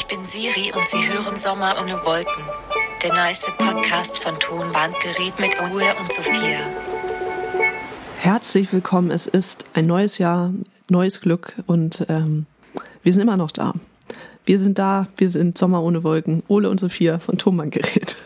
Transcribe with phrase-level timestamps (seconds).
[0.00, 2.42] Ich bin Siri und Sie hören Sommer ohne Wolken.
[3.02, 6.60] Der nice Podcast von Tonbandgerät mit Ole und Sophia.
[8.16, 9.10] Herzlich willkommen.
[9.10, 10.54] Es ist ein neues Jahr,
[10.88, 12.46] neues Glück und ähm,
[13.02, 13.74] wir sind immer noch da.
[14.46, 16.44] Wir sind da, wir sind Sommer ohne Wolken.
[16.48, 18.16] Ole und Sophia von Tonbandgerät.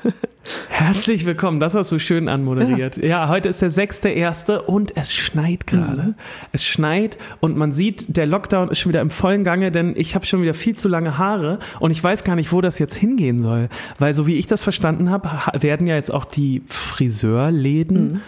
[0.75, 2.97] Herzlich willkommen, das hast du schön anmoderiert.
[2.97, 6.03] Ja, ja heute ist der sechste erste und es schneit gerade.
[6.03, 6.15] Mhm.
[6.51, 10.17] Es schneit und man sieht, der Lockdown ist schon wieder im vollen Gange, denn ich
[10.17, 12.97] habe schon wieder viel zu lange Haare und ich weiß gar nicht, wo das jetzt
[12.97, 13.69] hingehen soll.
[14.01, 15.31] Weil so wie ich das verstanden habe,
[15.63, 18.21] werden ja jetzt auch die Friseurläden mhm.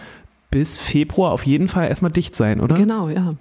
[0.49, 2.77] bis Februar auf jeden Fall erstmal dicht sein, oder?
[2.77, 3.33] Genau, ja.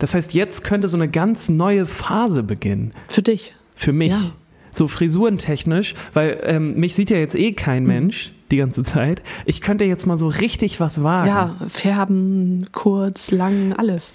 [0.00, 2.94] Das heißt, jetzt könnte so eine ganz neue Phase beginnen.
[3.06, 3.54] Für dich.
[3.76, 4.10] Für mich.
[4.10, 4.32] Ja
[4.72, 7.88] so frisurentechnisch, weil ähm, mich sieht ja jetzt eh kein mhm.
[7.88, 9.22] Mensch die ganze Zeit.
[9.46, 11.28] Ich könnte jetzt mal so richtig was wagen.
[11.28, 14.12] Ja, färben, kurz, lang, alles.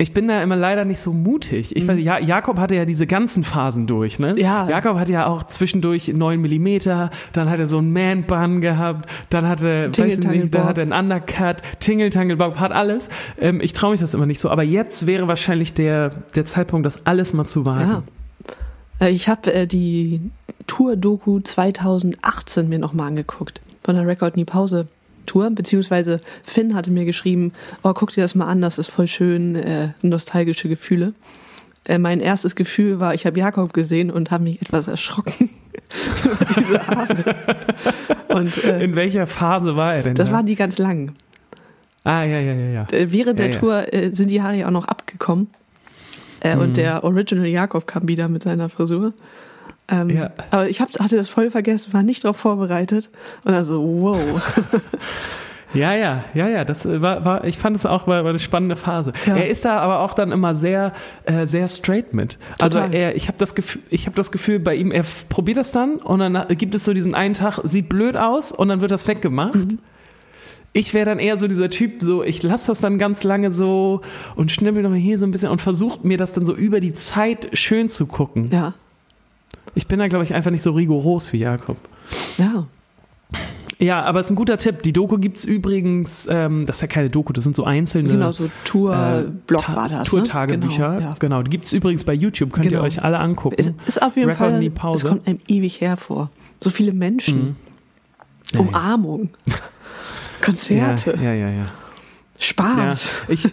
[0.00, 1.74] Ich bin da immer leider nicht so mutig.
[1.74, 1.88] Ich mhm.
[1.88, 4.38] weiß, ja, Jakob hatte ja diese ganzen Phasen durch, ne?
[4.38, 4.68] Ja.
[4.68, 9.48] Jakob hatte ja auch zwischendurch 9 Millimeter, dann hat er so einen Man-Bun gehabt, dann
[9.48, 13.08] hatte, weiß nicht, dann hat er einen Undercut, Tingle-Tangle-Bob, hat alles.
[13.40, 16.86] Ähm, ich traue mich das immer nicht so, aber jetzt wäre wahrscheinlich der, der Zeitpunkt,
[16.86, 17.90] das alles mal zu wagen.
[17.90, 18.02] Ja.
[19.00, 20.20] Äh, ich habe äh, die
[20.66, 24.88] Tour-Doku 2018 mir nochmal angeguckt, von der Record Nie Pause
[25.26, 29.06] Tour, beziehungsweise Finn hatte mir geschrieben, oh, guck dir das mal an, das ist voll
[29.06, 31.12] schön, äh, nostalgische Gefühle.
[31.84, 35.50] Äh, mein erstes Gefühl war, ich habe Jakob gesehen und habe mich etwas erschrocken.
[36.56, 37.36] diese Haare.
[38.28, 40.14] Und, äh, In welcher Phase war er denn?
[40.14, 40.34] Das da?
[40.34, 41.14] waren die ganz langen.
[42.04, 42.70] Ah, ja, ja, ja.
[42.72, 42.86] ja.
[42.90, 43.60] Äh, während ja, der ja.
[43.60, 45.48] Tour sind die Haare ja auch noch abgekommen.
[46.40, 46.62] Äh, mhm.
[46.62, 49.12] Und der Original Jakob kam wieder mit seiner Frisur.
[49.90, 50.30] Ähm, ja.
[50.50, 53.10] Aber ich hab, hatte das voll vergessen, war nicht darauf vorbereitet.
[53.44, 54.18] Und also, wow.
[55.74, 56.64] Ja, ja, ja, ja.
[56.64, 59.12] Das war, war ich fand es auch war, war eine spannende Phase.
[59.26, 59.36] Ja.
[59.36, 60.92] Er ist da aber auch dann immer sehr,
[61.24, 62.38] äh, sehr straight mit.
[62.58, 62.82] Also Total.
[62.84, 65.72] Also er, ich habe das Gefühl, ich habe das Gefühl bei ihm, er probiert das
[65.72, 68.90] dann und dann gibt es so diesen einen Tag, sieht blöd aus und dann wird
[68.90, 69.54] das weggemacht.
[69.54, 69.78] Mhm.
[70.78, 74.00] Ich wäre dann eher so dieser Typ, so ich lasse das dann ganz lange so
[74.36, 76.94] und schnibbel nochmal hier so ein bisschen und versuche mir das dann so über die
[76.94, 78.48] Zeit schön zu gucken.
[78.52, 78.74] Ja.
[79.74, 81.78] Ich bin da, glaube ich, einfach nicht so rigoros wie Jakob.
[82.36, 82.68] Ja.
[83.80, 84.84] Ja, aber es ist ein guter Tipp.
[84.84, 88.10] Die Doku gibt es übrigens, ähm, das ist ja keine Doku, das sind so einzelne.
[88.10, 89.98] Genau, so Tour-Blog äh, war das.
[89.98, 90.04] Ne?
[90.04, 90.94] Tour-Tagebücher.
[90.94, 91.16] Genau, ja.
[91.18, 92.82] genau, die gibt es übrigens bei YouTube, könnt genau.
[92.82, 93.56] ihr euch alle angucken.
[93.58, 95.06] Es ist auf jeden Record Fall, Pause.
[95.06, 96.30] es kommt einem ewig hervor.
[96.62, 97.56] So viele Menschen.
[98.54, 98.60] Mhm.
[98.60, 99.30] Umarmung.
[100.40, 101.14] Konzerte.
[101.16, 101.50] Ja, ja, ja.
[101.50, 101.66] ja.
[102.40, 103.18] Spaß.
[103.26, 103.44] Ja, ich,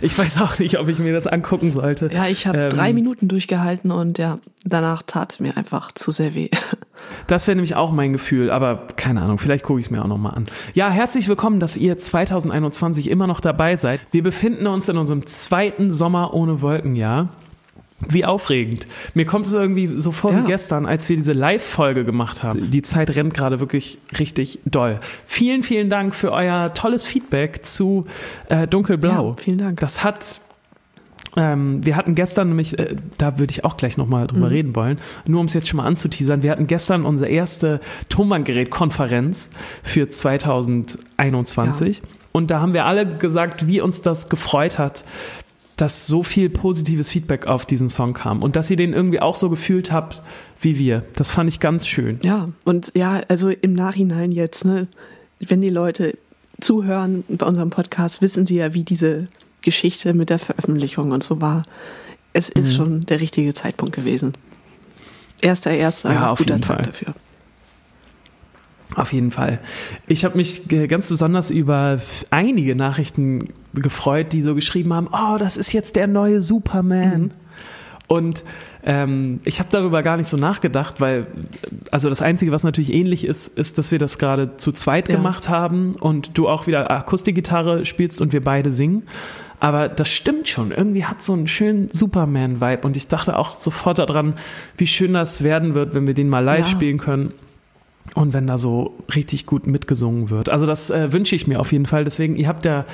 [0.00, 2.10] ich weiß auch nicht, ob ich mir das angucken sollte.
[2.12, 6.10] Ja, ich habe ähm, drei Minuten durchgehalten und ja, danach tat es mir einfach zu
[6.10, 6.48] sehr weh.
[7.26, 10.06] Das wäre nämlich auch mein Gefühl, aber keine Ahnung, vielleicht gucke ich es mir auch
[10.06, 10.46] nochmal an.
[10.72, 14.00] Ja, herzlich willkommen, dass ihr 2021 immer noch dabei seid.
[14.12, 17.30] Wir befinden uns in unserem zweiten Sommer ohne Wolkenjahr.
[18.08, 18.86] Wie aufregend.
[19.14, 20.42] Mir kommt es irgendwie so vor ja.
[20.42, 22.70] wie gestern, als wir diese Live-Folge gemacht haben.
[22.70, 24.98] Die Zeit rennt gerade wirklich richtig doll.
[25.26, 28.04] Vielen, vielen Dank für euer tolles Feedback zu
[28.48, 29.30] äh, Dunkelblau.
[29.30, 29.80] Ja, vielen Dank.
[29.80, 30.40] Das hat
[31.36, 34.52] ähm, wir hatten gestern nämlich, äh, da würde ich auch gleich nochmal drüber mhm.
[34.52, 37.80] reden wollen, nur um es jetzt schon mal anzuteasern, wir hatten gestern unsere erste
[38.10, 39.48] Tonbandgerät-Konferenz
[39.82, 41.98] für 2021.
[41.98, 42.04] Ja.
[42.32, 45.04] Und da haben wir alle gesagt, wie uns das gefreut hat,
[45.82, 49.34] dass so viel positives Feedback auf diesen Song kam und dass ihr den irgendwie auch
[49.34, 50.22] so gefühlt habt
[50.60, 51.04] wie wir.
[51.16, 52.20] Das fand ich ganz schön.
[52.22, 54.86] Ja, und ja, also im Nachhinein jetzt, ne,
[55.40, 56.16] wenn die Leute
[56.60, 59.26] zuhören bei unserem Podcast, wissen sie ja, wie diese
[59.62, 61.64] Geschichte mit der Veröffentlichung und so war.
[62.32, 62.76] Es ist mhm.
[62.76, 64.34] schon der richtige Zeitpunkt gewesen.
[65.40, 66.82] Erster, erster, ja, guter Tag Fall.
[66.82, 67.14] dafür.
[68.94, 69.58] Auf jeden Fall.
[70.06, 71.98] Ich habe mich ganz besonders über
[72.30, 77.20] einige Nachrichten gefreut, die so geschrieben haben, oh, das ist jetzt der neue Superman.
[77.22, 77.30] Mhm.
[78.08, 78.44] Und
[78.84, 81.28] ähm, ich habe darüber gar nicht so nachgedacht, weil
[81.90, 85.16] also das Einzige, was natürlich ähnlich ist, ist, dass wir das gerade zu zweit ja.
[85.16, 89.04] gemacht haben und du auch wieder Akustikgitarre spielst und wir beide singen.
[89.60, 90.72] Aber das stimmt schon.
[90.72, 94.34] Irgendwie hat so einen schönen Superman-Vibe und ich dachte auch sofort daran,
[94.76, 96.72] wie schön das werden wird, wenn wir den mal live ja.
[96.72, 97.32] spielen können.
[98.14, 100.48] Und wenn da so richtig gut mitgesungen wird.
[100.48, 102.04] Also das äh, wünsche ich mir auf jeden Fall.
[102.04, 102.84] Deswegen, ihr habt ja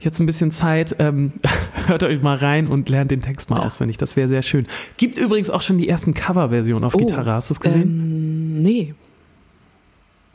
[0.00, 1.32] jetzt ein bisschen Zeit, ähm,
[1.86, 3.66] hört euch mal rein und lernt den Text mal ja.
[3.66, 3.98] auswendig.
[3.98, 4.66] Das wäre sehr schön.
[4.96, 7.32] Gibt übrigens auch schon die ersten Coverversionen auf oh, Gitarre.
[7.32, 7.82] Hast du es gesehen?
[7.82, 8.94] Ähm, nee.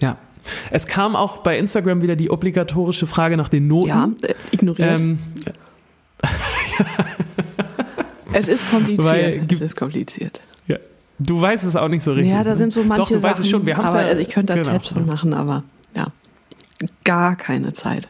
[0.02, 0.18] Ja.
[0.72, 3.88] Es kam auch bei Instagram wieder die obligatorische Frage nach den Noten.
[3.88, 5.00] Ja, äh, ignoriert.
[5.00, 5.20] Ähm,
[8.34, 9.06] es ist kompliziert.
[9.06, 10.40] Weil, es ist kompliziert.
[11.20, 12.32] Du weißt es auch nicht so richtig.
[12.32, 13.66] Ja, da sind so manche Doch, du Sachen, weißt es schon.
[13.66, 14.72] Wir haben aber ja, also ich könnte da genau.
[14.72, 15.64] Tabs von machen, aber
[15.96, 16.08] ja,
[17.04, 18.08] gar keine Zeit.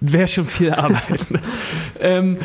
[0.00, 1.26] Wäre schon viel Arbeit.
[2.00, 2.38] ähm,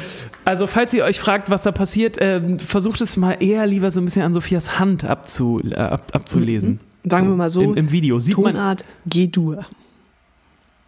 [0.45, 4.01] also, falls ihr euch fragt, was da passiert, ähm, versucht es mal eher lieber so
[4.01, 6.79] ein bisschen an Sophias Hand abzu, äh, ab, abzulesen.
[7.03, 7.09] Mhm.
[7.09, 7.61] Sagen so, wir mal so.
[7.61, 9.65] Im, Im, Video sieht Tonart G-Dur.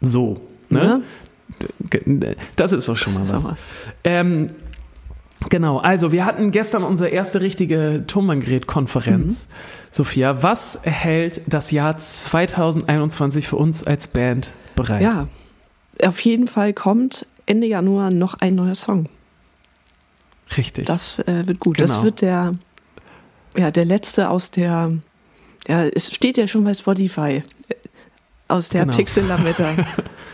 [0.02, 0.42] So.
[0.70, 1.02] Ne?
[1.92, 2.00] Ja?
[2.56, 3.44] Das ist doch schon das mal was.
[3.46, 3.66] was.
[4.04, 4.48] Ähm,
[5.50, 9.48] Genau, also wir hatten gestern unsere erste richtige Tonbandgerät-Konferenz.
[9.48, 9.54] Mhm.
[9.92, 15.02] Sophia, was hält das Jahr 2021 für uns als Band bereit?
[15.02, 15.28] Ja,
[16.02, 19.10] auf jeden Fall kommt Ende Januar noch ein neuer Song.
[20.58, 20.86] Richtig.
[20.86, 21.78] Das äh, wird gut.
[21.78, 21.88] Genau.
[21.88, 22.56] Das wird der,
[23.58, 24.94] ja, der letzte aus der,
[25.68, 27.44] ja, es steht ja schon bei Spotify,
[28.54, 28.96] aus der Genau.
[28.98, 29.76] Pixel Lametta.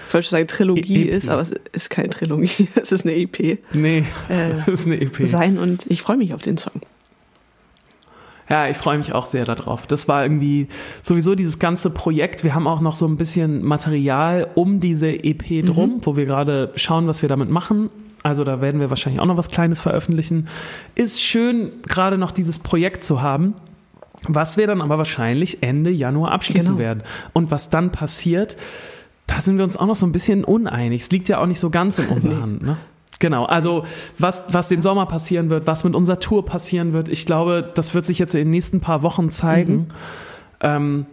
[0.07, 1.13] Ich wollte schon sagen Trilogie EP.
[1.13, 3.59] ist, aber es ist keine Trilogie, es ist eine EP.
[3.73, 5.27] Nee, Äh, das ist eine EP.
[5.27, 6.81] sein und ich freue mich auf den Song.
[8.49, 9.85] Ja, ich freue mich auch sehr darauf.
[9.85, 10.67] Das war irgendwie
[11.03, 12.43] sowieso dieses ganze Projekt.
[12.43, 16.71] Wir haben auch noch so ein bisschen Material um diese EP drum, wo wir gerade
[16.75, 17.91] schauen, was wir damit machen.
[18.23, 20.47] Also da werden wir wahrscheinlich auch noch was Kleines veröffentlichen.
[20.95, 23.53] Ist schön, gerade noch dieses Projekt zu haben,
[24.27, 26.79] was wir dann aber wahrscheinlich Ende Januar abschließen Genau.
[26.79, 27.03] werden.
[27.33, 28.57] Und was dann passiert,
[29.27, 31.03] da sind wir uns auch noch so ein bisschen uneinig.
[31.03, 32.41] Es liegt ja auch nicht so ganz in unserer Nee.
[32.41, 32.61] Hand.
[32.63, 32.77] Ne?
[33.19, 33.85] Genau, also
[34.17, 37.93] was, was den Sommer passieren wird, was mit unserer Tour passieren wird, ich glaube, das
[37.93, 39.87] wird sich jetzt in den nächsten paar Wochen zeigen.
[40.61, 41.05] Ähm,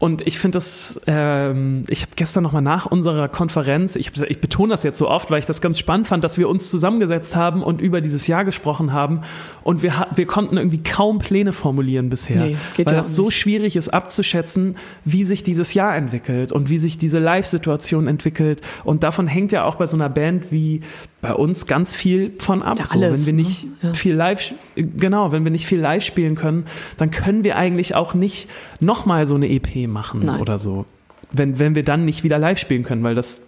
[0.00, 4.70] und ich finde das, ähm, ich habe gestern nochmal nach unserer Konferenz, ich, ich betone
[4.70, 7.62] das jetzt so oft, weil ich das ganz spannend fand, dass wir uns zusammengesetzt haben
[7.62, 9.20] und über dieses Jahr gesprochen haben
[9.62, 13.26] und wir, wir konnten irgendwie kaum Pläne formulieren bisher, Nee, geht weil ja das so
[13.26, 13.38] nicht.
[13.40, 19.02] schwierig ist abzuschätzen, wie sich dieses Jahr entwickelt und wie sich diese Live-Situation entwickelt und
[19.02, 20.80] davon hängt ja auch bei so einer Band wie
[21.22, 22.78] bei uns ganz viel von ab.
[22.78, 23.48] Ja, so, alles, wenn wir ne?
[23.48, 23.94] nicht Ja.
[23.94, 26.64] viel live, genau, wenn wir nicht viel live spielen können,
[26.96, 28.48] dann können wir eigentlich auch nicht
[28.80, 30.40] nochmal so eine EP machen Nein.
[30.40, 30.86] oder so.
[31.32, 33.42] Wenn, wenn wir dann nicht wieder live spielen können, weil das,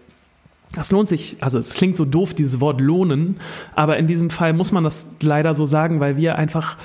[0.75, 3.37] das lohnt sich, also es klingt so doof, dieses Wort lohnen,
[3.75, 6.77] aber in diesem Fall muss man das leider so sagen, weil wir einfach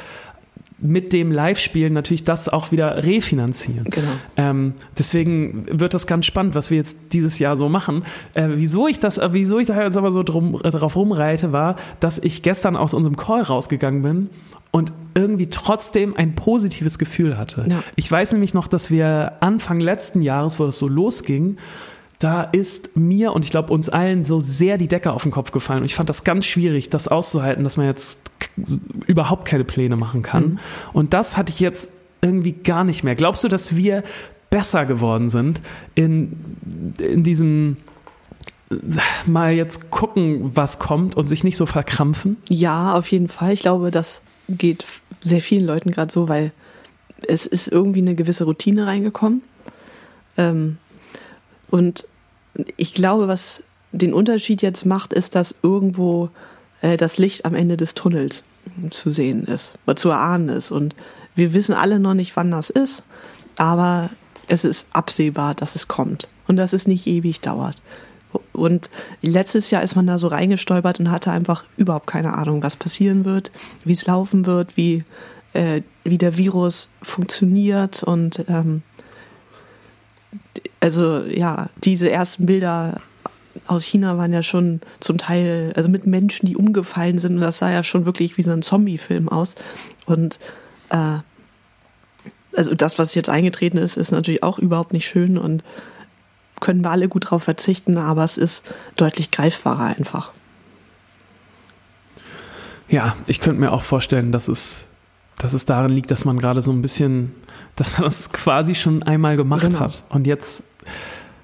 [0.79, 3.85] mit dem Live-Spielen natürlich das auch wieder refinanzieren.
[3.85, 4.11] Genau.
[4.35, 8.03] Ähm, deswegen wird das ganz spannend, was wir jetzt dieses Jahr so machen.
[8.35, 11.51] Äh, wieso ich das, äh, wieso ich da jetzt aber so drum, äh, drauf rumreite,
[11.51, 14.29] war, dass ich gestern aus unserem Call rausgegangen bin
[14.71, 17.65] und irgendwie trotzdem ein positives Gefühl hatte.
[17.67, 17.83] Ja.
[17.95, 21.57] Ich weiß nämlich noch, dass wir Anfang letzten Jahres, wo das so losging,
[22.19, 25.51] da ist mir und ich glaube uns allen so sehr die Decke auf den Kopf
[25.51, 25.79] gefallen.
[25.79, 28.19] Und ich fand das ganz schwierig, das auszuhalten, dass man jetzt
[29.05, 30.43] überhaupt keine Pläne machen kann.
[30.43, 30.57] Mhm.
[30.93, 31.91] Und das hatte ich jetzt
[32.21, 33.15] irgendwie gar nicht mehr.
[33.15, 34.03] Glaubst du, dass wir
[34.49, 35.61] besser geworden sind
[35.93, 36.33] in,
[36.97, 37.77] in diesem
[39.25, 42.37] mal jetzt gucken, was kommt und sich nicht so verkrampfen?
[42.47, 43.53] Ja, auf jeden Fall.
[43.53, 44.85] Ich glaube, das geht
[45.23, 46.51] sehr vielen Leuten gerade so, weil
[47.27, 49.41] es ist irgendwie eine gewisse Routine reingekommen.
[50.37, 50.77] Ähm,
[51.69, 52.07] und
[52.77, 56.29] ich glaube, was den Unterschied jetzt macht, ist, dass irgendwo
[56.81, 58.43] äh, das Licht am Ende des Tunnels
[58.89, 60.71] zu sehen ist, oder zu erahnen ist.
[60.71, 60.95] Und
[61.35, 63.03] wir wissen alle noch nicht, wann das ist,
[63.57, 64.09] aber
[64.47, 67.77] es ist absehbar, dass es kommt und dass es nicht ewig dauert.
[68.53, 68.89] Und
[69.21, 73.25] letztes Jahr ist man da so reingestolpert und hatte einfach überhaupt keine Ahnung, was passieren
[73.25, 73.51] wird,
[73.83, 75.03] wie es laufen wird, wie,
[75.53, 78.03] äh, wie der Virus funktioniert.
[78.03, 78.83] Und ähm,
[80.79, 83.01] also ja, diese ersten Bilder
[83.65, 87.35] aus China waren ja schon zum Teil, also mit Menschen, die umgefallen sind.
[87.35, 89.55] Und das sah ja schon wirklich wie so ein Zombie-Film aus.
[90.05, 90.39] Und
[90.89, 91.17] äh,
[92.55, 95.63] also das, was jetzt eingetreten ist, ist natürlich auch überhaupt nicht schön und
[96.59, 98.63] können wir alle gut drauf verzichten, aber es ist
[98.95, 100.31] deutlich greifbarer einfach.
[102.89, 104.87] Ja, ich könnte mir auch vorstellen, dass es,
[105.39, 107.33] dass es darin liegt, dass man gerade so ein bisschen,
[107.75, 109.79] dass man das quasi schon einmal gemacht Genau.
[109.81, 110.03] hat.
[110.09, 110.63] Und jetzt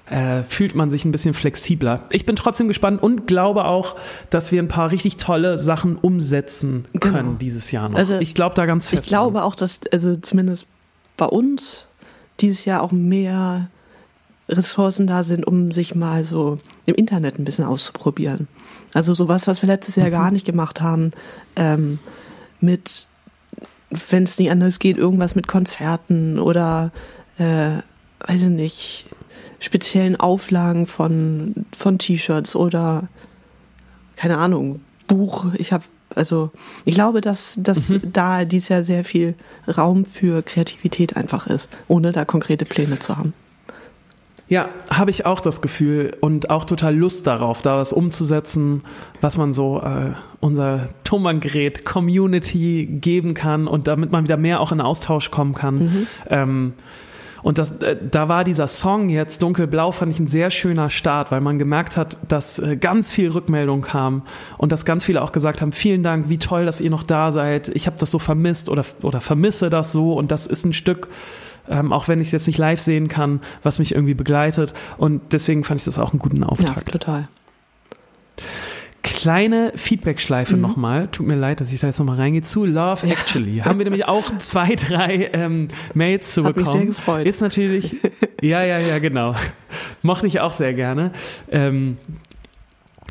[0.06, 2.02] äh, fühlt man sich ein bisschen flexibler.
[2.10, 3.96] Ich bin trotzdem gespannt und glaube auch,
[4.30, 7.32] dass wir ein paar richtig tolle Sachen umsetzen können Genau.
[7.40, 7.98] dieses Jahr noch.
[7.98, 9.04] Also, ich glaube da ganz fest.
[9.04, 10.66] Ich glaube auch, dass also zumindest
[11.16, 11.86] bei uns
[12.40, 13.68] dieses Jahr auch mehr
[14.48, 18.46] Ressourcen da sind, um sich mal so im Internet ein bisschen auszuprobieren.
[18.92, 21.12] Also sowas, was wir letztes Jahr gar nicht gemacht haben,
[21.56, 21.98] ähm,
[22.60, 23.06] mit,
[24.10, 26.92] wenn es nicht anders geht, irgendwas mit Konzerten oder,
[27.38, 27.78] äh,
[28.26, 29.06] weiß ich nicht,
[29.58, 33.08] speziellen Auflagen von, von T-Shirts oder,
[34.16, 35.46] keine Ahnung, Buch.
[35.54, 35.84] Ich habe,
[36.14, 36.50] also,
[36.84, 39.34] ich glaube, dass, dass da dies Jahr sehr viel
[39.66, 43.32] Raum für Kreativität einfach ist, ohne da konkrete Pläne zu haben.
[44.48, 48.82] Ja, habe ich auch das Gefühl und auch total Lust darauf, da was umzusetzen,
[49.20, 54.70] was man so äh, unser Tonbandgerät Community geben kann und damit man wieder mehr auch
[54.70, 56.06] in Austausch kommen kann.
[56.28, 56.74] Ähm,
[57.42, 61.30] Und das, äh, da war dieser Song jetzt Dunkelblau, fand ich ein sehr schöner Start,
[61.30, 64.22] weil man gemerkt hat, dass äh, ganz viel Rückmeldung kam
[64.56, 67.32] und dass ganz viele auch gesagt haben, vielen Dank, wie toll, dass ihr noch da
[67.32, 67.68] seid.
[67.68, 71.08] Ich habe das so vermisst oder, oder vermisse das so und das ist ein Stück,
[71.68, 74.74] ähm, auch wenn ich es jetzt nicht live sehen kann, was mich irgendwie begleitet.
[74.98, 76.90] Und deswegen fand ich das auch einen guten Ja, Auftakt.
[76.92, 77.28] total.
[79.02, 80.62] Kleine Feedback-Schleife Mhm.
[80.62, 81.08] nochmal.
[81.08, 82.40] Tut mir leid, dass ich da jetzt nochmal reingehe.
[82.40, 86.78] Zu Love Actually haben wir nämlich auch zwei, drei ähm, Mails zu Hat mich bekommen.
[86.78, 87.26] sehr gefreut.
[87.26, 87.96] Ist natürlich,
[88.40, 89.34] ja, ja, ja, genau.
[90.02, 91.12] Mochte ich auch sehr gerne.
[91.50, 91.98] Ähm,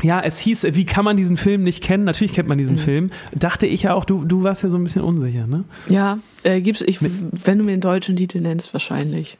[0.01, 2.03] ja, es hieß, wie kann man diesen Film nicht kennen?
[2.03, 2.61] Natürlich kennt man Mhm.
[2.61, 3.11] diesen Film.
[3.33, 5.63] Dachte ich ja auch, du, du warst ja so ein bisschen unsicher, ne?
[5.87, 9.37] Ja, äh, gibt's, ich, wenn du mir den deutschen Titel nennst, wahrscheinlich.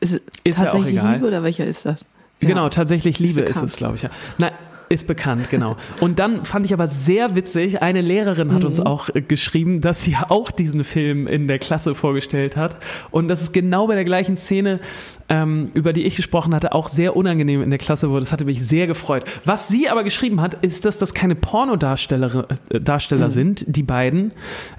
[0.00, 1.14] Ist, Ist ja auch tatsächlich egal.
[1.14, 2.04] Liebe oder welcher ist das?
[2.40, 2.48] Ja.
[2.48, 3.66] Genau, tatsächlich Liebe ist, bekannt.
[3.70, 4.10] es, glaube ich, ja.
[4.38, 4.50] Na,
[4.92, 5.76] ist bekannt, genau.
[6.00, 8.86] Und dann fand ich aber sehr witzig, eine Lehrerin hat uns Mhm.
[8.86, 12.76] auch äh, geschrieben, dass sie auch diesen Film in der Klasse vorgestellt hat.
[13.10, 14.80] Und dass es genau bei der gleichen Szene,
[15.28, 18.20] ähm, über die ich gesprochen hatte, auch sehr unangenehm in der Klasse wurde.
[18.20, 19.24] Das hatte mich sehr gefreut.
[19.44, 23.32] Was sie aber geschrieben hat, ist, dass das keine Pornodarsteller äh, Darsteller Mhm.
[23.32, 24.32] sind, die beiden,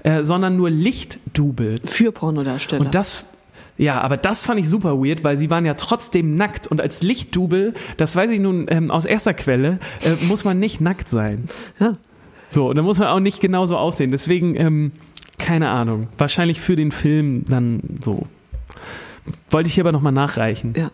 [0.04, 1.78] äh, sondern nur Lichtdubel.
[1.84, 2.84] Für Pornodarsteller.
[2.84, 3.33] Und das,
[3.76, 7.02] ja, aber das fand ich super weird, weil sie waren ja trotzdem nackt und als
[7.02, 11.48] Lichtdubel, das weiß ich nun ähm, aus erster Quelle, äh, muss man nicht nackt sein.
[11.80, 11.90] ja.
[12.50, 14.12] So, und da muss man auch nicht genauso aussehen.
[14.12, 14.92] Deswegen, ähm,
[15.38, 16.06] keine Ahnung.
[16.18, 18.28] Wahrscheinlich für den Film dann so.
[19.50, 20.72] Wollte ich hier aber nochmal nachreichen.
[20.76, 20.90] Ja.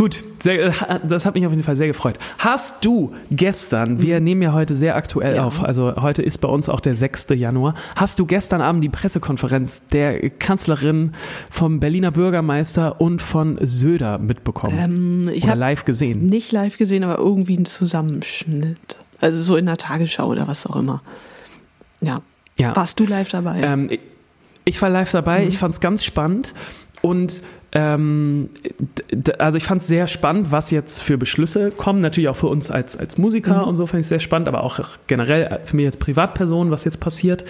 [0.00, 0.72] Gut, sehr, äh,
[1.06, 2.16] das hat mich auf jeden Fall sehr gefreut.
[2.38, 5.36] Hast du gestern, wir nehmen ja heute sehr aktuell Mhm.
[5.36, 5.44] Ja.
[5.44, 7.34] auf, also heute ist bei uns auch der 6.
[7.34, 11.12] Januar, hast du gestern Abend die Pressekonferenz der Kanzlerin
[11.50, 14.78] vom Berliner Bürgermeister und von Söder mitbekommen?
[14.78, 16.30] Ähm, ich Oder habe live gesehen?
[16.30, 18.96] nicht live gesehen, aber irgendwie einen Zusammenschnitt.
[19.20, 21.02] Also so in der Tagesschau oder was auch immer.
[22.00, 22.22] Ja.
[22.56, 22.74] Ja.
[22.74, 23.60] Warst du live dabei?
[23.60, 24.00] Ähm, ich-
[24.64, 25.48] ich war live dabei, Mhm.
[25.48, 26.54] ich fand es ganz spannend
[27.02, 28.48] und ähm,
[29.38, 32.00] also ich fand es sehr spannend, was jetzt für Beschlüsse kommen.
[32.00, 33.68] Natürlich auch für uns als, als Musiker Mhm.
[33.68, 36.84] und so fand ich es sehr spannend, aber auch generell für mich als Privatperson, was
[36.84, 37.44] jetzt passiert.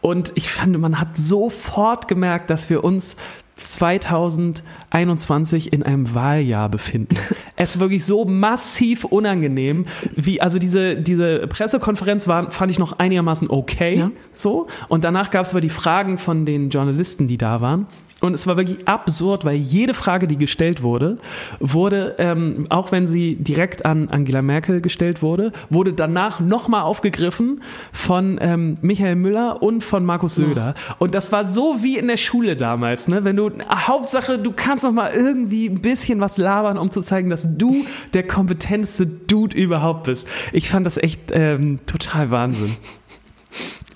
[0.00, 3.16] Und ich fand, man hat sofort gemerkt, dass wir uns
[3.56, 7.16] 2021 in einem Wahljahr befinden.
[7.56, 9.86] es ist wirklich so massiv unangenehm,
[10.16, 14.10] wie, also diese, diese Pressekonferenz war, fand ich noch einigermaßen okay, Ja.
[14.32, 14.66] so.
[14.88, 17.86] Und danach gab es aber die Fragen von den Journalisten, die da waren.
[18.20, 21.18] Und es war wirklich absurd, weil jede Frage, die gestellt wurde,
[21.58, 27.62] wurde, ähm, auch wenn sie direkt an Angela Merkel gestellt wurde, wurde danach nochmal aufgegriffen
[27.92, 30.74] von ähm, Michael Müller und von Markus Söder.
[30.98, 33.24] Und das war so wie in der Schule damals, ne?
[33.24, 37.30] Wenn du, Hauptsache, du kannst noch mal irgendwie ein bisschen was labern, um zu zeigen,
[37.30, 37.84] dass du
[38.14, 40.28] der kompetenteste Dude überhaupt bist.
[40.52, 42.76] Ich fand das echt ähm, total Wahnsinn.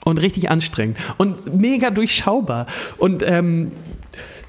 [0.05, 0.99] Und richtig anstrengend.
[1.17, 2.67] Und mega durchschaubar.
[2.99, 3.71] Und ähm,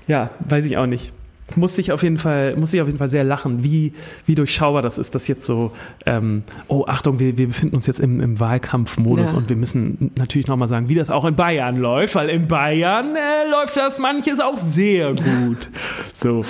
[0.08, 1.14] ja, weiß ich auch nicht.
[1.56, 3.94] Musste ich auf jeden Fall, musste ich auf jeden Fall sehr lachen, wie,
[4.26, 5.72] wie durchschaubar das ist, dass jetzt so,
[6.08, 9.38] ähm, oh Achtung, wir, wir befinden uns jetzt im, im Wahlkampfmodus Ja.
[9.38, 13.16] und wir müssen natürlich nochmal sagen, wie das auch in Bayern läuft, weil in Bayern
[13.16, 15.70] äh, läuft das manches auch sehr gut.
[16.16, 16.44] So.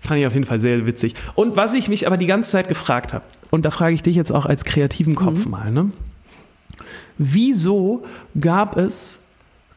[0.00, 1.14] Fand ich auf jeden Fall sehr witzig.
[1.36, 4.16] Und was ich mich aber die ganze Zeit gefragt habe, und da frage ich dich
[4.16, 5.92] jetzt auch als kreativen Kopf mal, ne?
[7.18, 8.02] Wieso
[8.40, 9.22] gab es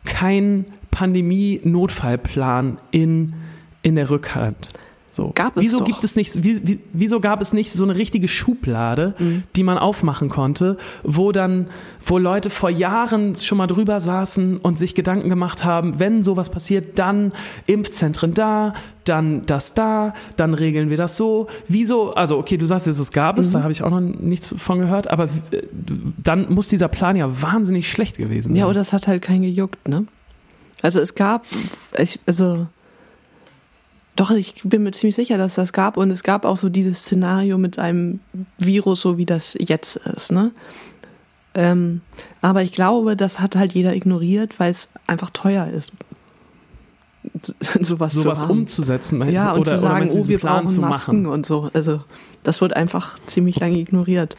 [0.06, 3.34] keinen Pandemie-Notfallplan in,
[3.82, 4.70] in der Rückhand?
[5.16, 5.32] So.
[5.34, 5.86] Gab es wieso doch.
[5.86, 9.44] gibt es nicht, wie, wie, wieso gab es nicht so eine richtige Schublade, Mhm.
[9.56, 11.68] die man aufmachen konnte, wo dann,
[12.06, 16.50] wo Leute vor Jahren schon mal drüber saßen und sich Gedanken gemacht haben, wenn sowas
[16.50, 17.32] passiert, dann
[17.66, 18.74] Impfzentren da,
[19.06, 21.48] dann das da, dann regeln wir das so.
[21.70, 23.40] Wieso, also okay, du sagst jetzt, es gab Mhm.
[23.42, 25.62] es, da habe ich auch noch nichts von gehört, aber äh,
[26.22, 28.56] dann muss dieser Plan ja wahnsinnig schlecht gewesen sein.
[28.58, 30.06] ja, oder es hat halt keinen gejuckt, ne?
[30.82, 31.46] Also es gab,
[32.28, 32.68] also
[34.16, 37.00] doch, ich bin mir ziemlich sicher, dass das gab und es gab auch so dieses
[37.00, 38.20] Szenario mit einem
[38.58, 40.52] Virus, so wie das jetzt ist, ne?
[41.54, 42.02] Ähm,
[42.42, 45.92] aber ich glaube, das hat halt jeder ignoriert, weil es einfach teuer ist.
[47.82, 49.56] sowas, sowas zu umzusetzen, meinst Ja, du?
[49.56, 51.34] und oder, zu sagen, oh, wir Plan brauchen Masken machen?
[51.34, 51.70] und so.
[51.74, 52.02] Also
[52.44, 54.36] das wird einfach ziemlich lange ignoriert.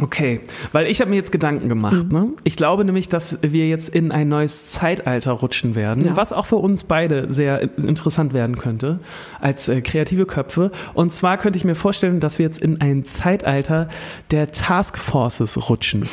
[0.00, 0.40] Okay,
[0.72, 2.04] weil ich habe mir jetzt Gedanken gemacht.
[2.04, 2.12] Mhm.
[2.12, 2.26] Ne?
[2.44, 6.16] Ich glaube nämlich, dass wir jetzt in ein neues Zeitalter rutschen werden, Ja.
[6.16, 9.00] was auch für uns beide sehr interessant werden könnte
[9.40, 10.70] als äh, kreative Köpfe.
[10.94, 13.88] Und zwar könnte ich mir vorstellen, dass wir jetzt in ein Zeitalter
[14.30, 16.08] der Taskforces rutschen.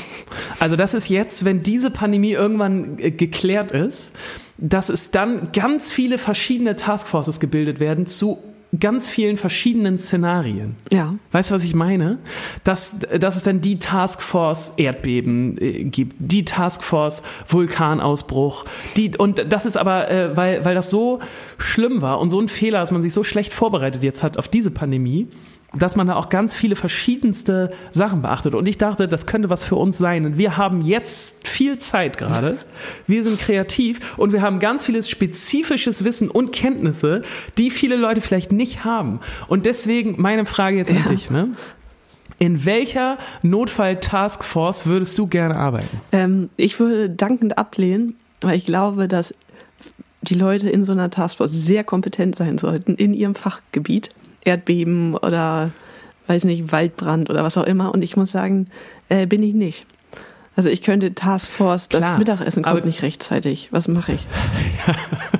[0.60, 4.14] Also das ist jetzt, wenn diese Pandemie irgendwann äh, geklärt ist,
[4.58, 8.40] dass es dann ganz viele verschiedene Taskforces gebildet werden zu
[8.80, 10.76] ganz vielen verschiedenen Szenarien.
[10.92, 11.16] Ja.
[11.32, 12.20] Weißt du, was ich meine?
[12.64, 18.66] Dass, dass es dann die Taskforce Erdbeben äh, gibt, die Taskforce Vulkanausbruch,
[18.98, 21.20] die, und das ist aber, äh, weil, weil das so
[21.58, 24.48] schlimm war und so ein Fehler, dass man sich so schlecht vorbereitet jetzt hat auf
[24.48, 25.28] diese Pandemie,
[25.78, 28.56] dass man da auch ganz viele verschiedenste Sachen beachtet.
[28.56, 30.26] Und ich dachte, das könnte was für uns sein.
[30.26, 32.58] Und wir haben jetzt viel Zeit gerade.
[33.08, 37.22] Wir sind kreativ und wir haben ganz vieles spezifisches Wissen und Kenntnisse,
[37.58, 39.20] die viele Leute vielleicht nicht haben.
[39.48, 41.10] Und deswegen meine Frage jetzt an Ja.
[41.10, 41.30] dich.
[41.30, 41.50] Ne?
[42.38, 46.02] In welcher Notfall-Taskforce würdest du gerne arbeiten?
[46.12, 49.34] Ähm, ich würde dankend ablehnen, weil ich glaube, dass
[50.22, 54.10] die Leute in so einer Taskforce sehr kompetent sein sollten in ihrem Fachgebiet.
[54.46, 55.72] Erdbeben oder,
[56.28, 57.94] weiß nicht, Waldbrand oder was auch immer.
[57.94, 58.68] Und ich muss sagen,
[59.10, 59.86] äh, bin ich nicht.
[60.58, 63.68] Also ich könnte Taskforce, das Klar, Mittagessen kommt aber- nicht rechtzeitig.
[63.72, 64.26] Was mache ich?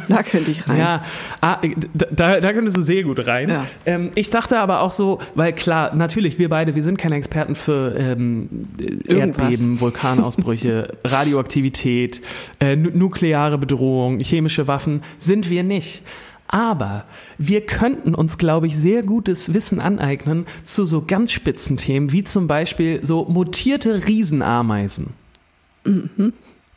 [0.08, 0.78] Da könnte ich rein.
[0.78, 1.04] Ja,
[1.42, 1.58] ah,
[1.94, 3.50] da, da könntest du sehr gut rein.
[3.50, 3.66] Ja.
[3.88, 7.56] Ähm, ich dachte aber auch so, weil klar, natürlich, wir beide, wir sind keine Experten
[7.56, 8.48] für ähm,
[8.78, 9.50] Irgendwas.
[9.50, 12.22] Erdbeben, Vulkanausbrüche, Radioaktivität,
[12.60, 16.04] äh, nu nukleare Bedrohung, chemische Waffen, sind wir nicht.
[16.48, 17.06] Aber
[17.38, 22.24] wir könnten uns, glaube ich, sehr gutes Wissen aneignen zu so ganz spitzen Themen, wie
[22.24, 25.08] zum Beispiel so mutierte Riesenameisen.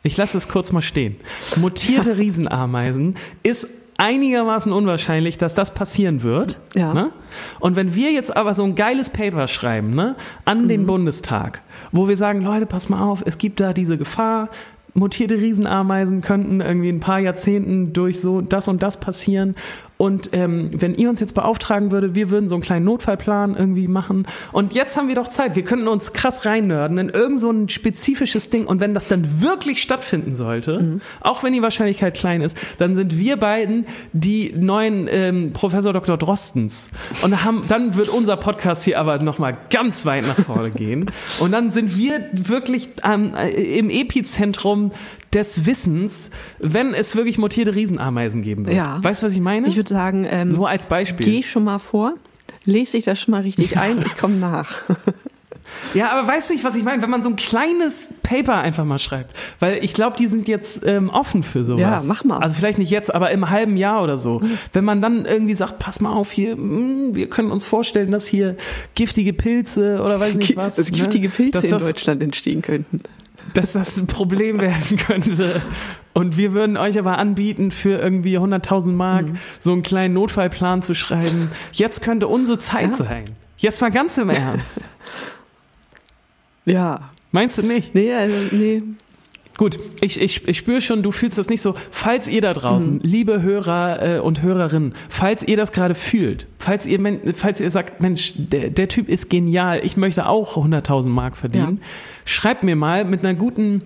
[0.03, 1.17] Ich lasse es kurz mal stehen.
[1.55, 6.59] Mutierte Riesenameisen ist einigermaßen unwahrscheinlich, dass das passieren wird.
[6.73, 6.93] Ja.
[6.93, 7.11] Ne?
[7.59, 11.61] Und wenn wir jetzt aber so ein geiles Paper schreiben, ne, an den Bundestag,
[11.91, 14.49] wo wir sagen, Leute, pass mal auf, es gibt da diese Gefahr,
[14.99, 19.55] mutierte Riesenameisen könnten irgendwie in ein paar Jahrzehnten durch so das und das passieren.
[20.01, 23.89] Und ähm, wenn ihr uns jetzt beauftragen würdet, wir würden so einen kleinen Notfallplan irgendwie
[23.89, 24.25] machen.
[24.53, 25.57] Und jetzt haben wir doch Zeit.
[25.57, 28.65] Wir könnten uns krass reinnörden in irgend so ein spezifisches Ding.
[28.65, 33.17] Und wenn das dann wirklich stattfinden sollte, auch wenn die Wahrscheinlichkeit klein ist, dann sind
[33.17, 36.15] wir beiden die neuen ähm, Professor Dr.
[36.15, 36.91] Drostens.
[37.21, 41.11] Und haben, dann wird unser Podcast hier aber nochmal ganz weit nach vorne gehen.
[41.41, 44.93] Und dann sind wir wirklich ähm, äh, im Epizentrum
[45.33, 48.75] des Wissens, wenn es wirklich mutierte Riesenameisen geben wird.
[48.75, 48.99] Ja.
[49.03, 49.67] Weißt du, was ich meine?
[49.67, 51.25] Ich würde sagen, ähm, so als Beispiel.
[51.25, 52.15] geh schon mal vor,
[52.65, 54.81] lese dich das schon mal richtig ein, ich komme nach.
[55.93, 57.01] Ja, aber weißt du nicht, was ich meine?
[57.01, 59.35] Wenn man so ein kleines Paper einfach mal schreibt.
[59.59, 61.81] Weil ich glaube, die sind jetzt ähm, offen für sowas.
[61.81, 62.39] Ja, mach mal.
[62.39, 64.41] Also vielleicht nicht jetzt, aber im halben Jahr oder so.
[64.73, 68.27] Wenn man dann irgendwie sagt, pass mal auf hier, mh, wir können uns vorstellen, dass
[68.27, 68.55] hier
[68.95, 70.75] giftige Pilze oder weiß nicht was.
[70.75, 71.33] dass giftige ne?
[71.33, 73.01] Pilze dass in Deutschland entstehen könnten.
[73.53, 75.61] Dass das ein Problem werden könnte.
[76.13, 79.33] Und wir würden euch aber anbieten, für irgendwie 100.000 Mark Mhm.
[79.59, 81.49] so einen kleinen Notfallplan zu schreiben.
[81.71, 83.05] Jetzt könnte unsere Zeit Ja.
[83.05, 83.25] sein.
[83.57, 84.81] Jetzt mal ganz im Ernst.
[86.65, 87.09] Ja.
[87.31, 87.95] Meinst du nicht?
[87.95, 88.81] Nee, also, nee.
[89.57, 91.75] Gut, ich, ich, ich spüre schon, du fühlst das nicht so.
[91.91, 92.99] Falls ihr da draußen, Mhm.
[93.03, 96.99] liebe Hörer äh, und Hörerinnen, falls ihr das gerade fühlt, falls ihr,
[97.35, 101.81] falls ihr sagt, Mensch, der, der Typ ist genial, ich möchte auch 100.000 Mark verdienen,
[102.31, 103.81] schreibt mir mal mit einer guten,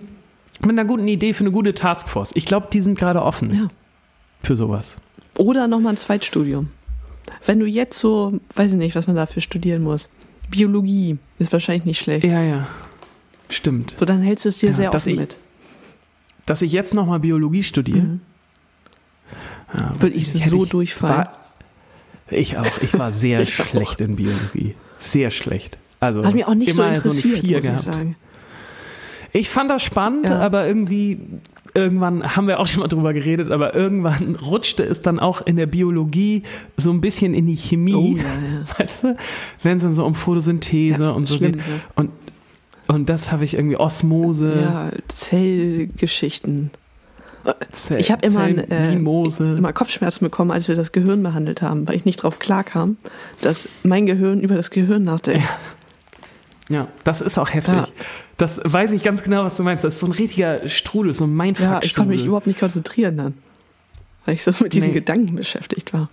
[0.60, 2.32] mit einer guten Idee für eine gute Taskforce.
[2.34, 3.68] Ich glaube, die sind gerade offen Ja.
[4.42, 4.98] für sowas.
[5.38, 6.68] Oder nochmal ein Zweitstudium.
[7.46, 10.08] Wenn du jetzt so, weiß ich nicht, was man dafür studieren muss.
[10.50, 12.24] Biologie ist wahrscheinlich nicht schlecht.
[12.24, 12.68] Ja, ja,
[13.48, 13.94] stimmt.
[13.96, 15.36] So, dann hältst du es dir Ja, sehr offen ich- mit.
[16.46, 18.20] Dass ich jetzt nochmal Biologie studiere, Mhm.
[19.74, 21.16] ja, Würde ich so durchfallen.
[21.16, 21.38] War,
[22.30, 22.82] ich auch.
[22.82, 23.64] Ich war sehr Ich auch.
[23.66, 24.74] schlecht in Biologie.
[24.98, 25.78] Sehr schlecht.
[26.00, 27.86] Also Hat mich auch nicht so interessiert, so muss gehabt.
[27.86, 28.16] ich sagen.
[29.36, 30.38] Ich fand das spannend, Ja.
[30.38, 31.18] aber irgendwie,
[31.74, 35.56] irgendwann haben wir auch schon mal drüber geredet, aber irgendwann rutschte es dann auch in
[35.56, 36.44] der Biologie
[36.76, 37.94] so ein bisschen in die Chemie.
[37.94, 38.24] Oh, ja.
[38.78, 39.16] Weißt du?
[39.62, 41.58] Wenn es dann so um Photosynthese und so geht.
[41.96, 42.10] Und,
[42.86, 46.70] und das habe ich irgendwie Osmose, Ja, Zellgeschichten.
[47.72, 51.86] Zell, Ich habe immer, ein, äh, immer Kopfschmerzen bekommen, als wir das Gehirn behandelt haben,
[51.86, 52.96] weil ich nicht drauf klarkam,
[53.42, 55.42] dass mein Gehirn über das Gehirn nachdenkt.
[55.44, 55.56] Ja,
[57.04, 57.74] das ist auch heftig.
[57.74, 57.88] Ja.
[58.36, 59.84] Das weiß ich ganz genau, was du meinst.
[59.84, 63.16] Das ist so ein richtiger Strudel, so ein Ja, ich konnte mich überhaupt nicht konzentrieren
[63.16, 63.34] dann,
[64.24, 64.94] weil ich so mit diesen Nee.
[64.94, 66.08] Gedanken beschäftigt war.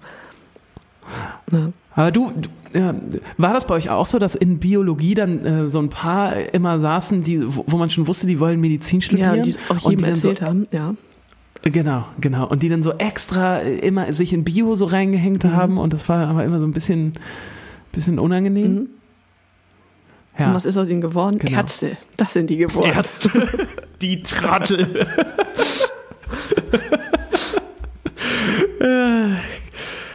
[1.52, 1.72] Ja.
[1.96, 2.32] Aber du,
[2.74, 2.94] ja,
[3.38, 6.80] war das bei euch auch so, dass in Biologie dann äh, so ein paar immer
[6.80, 9.38] saßen, die, wo, wo man schon wusste, die wollen Medizin studieren?
[9.38, 10.96] Ja, die auch und jedem die erzählt so, haben, ja.
[11.64, 12.48] Genau, genau.
[12.48, 15.54] Und die dann so extra immer sich in Bio so reingehängt Mhm.
[15.54, 17.14] haben und das war aber immer so ein bisschen,
[17.92, 18.74] bisschen unangenehm.
[18.74, 18.90] Mhm.
[20.42, 20.56] Und Ja.
[20.56, 21.38] was ist aus ihnen geworden?
[21.40, 21.58] Genau.
[21.58, 21.98] Ärzte.
[22.18, 22.92] Das sind die geworden.
[22.92, 23.48] Ärzte,
[24.02, 25.08] die Trottel.
[28.80, 29.30] Äh,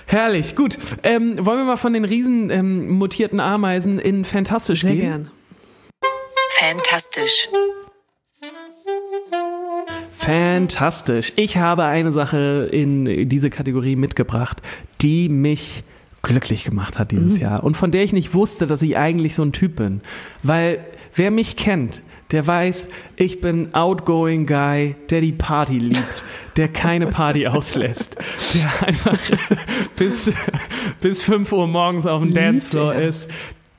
[0.08, 0.78] Herrlich, gut.
[1.02, 5.00] Ähm, wollen wir mal von den riesen ähm, mutierten Ameisen in Fantastisch Sehr gehen?
[5.00, 5.30] gern.
[6.50, 7.48] Fantastisch.
[10.10, 11.32] Fantastisch.
[11.36, 14.62] Ich habe eine Sache in diese Kategorie mitgebracht,
[15.02, 15.84] die mich
[16.26, 19.42] glücklich gemacht hat dieses Jahr und von der ich nicht wusste, dass ich eigentlich so
[19.42, 20.00] ein Typ bin.
[20.42, 20.84] Weil
[21.14, 26.24] wer mich kennt, der weiß, ich bin outgoing Guy, der die Party liebt,
[26.56, 28.16] der keine Party auslässt,
[28.54, 29.18] der einfach
[29.96, 30.32] bis,
[31.00, 33.30] bis 5 Uhr morgens auf dem Dancefloor ist.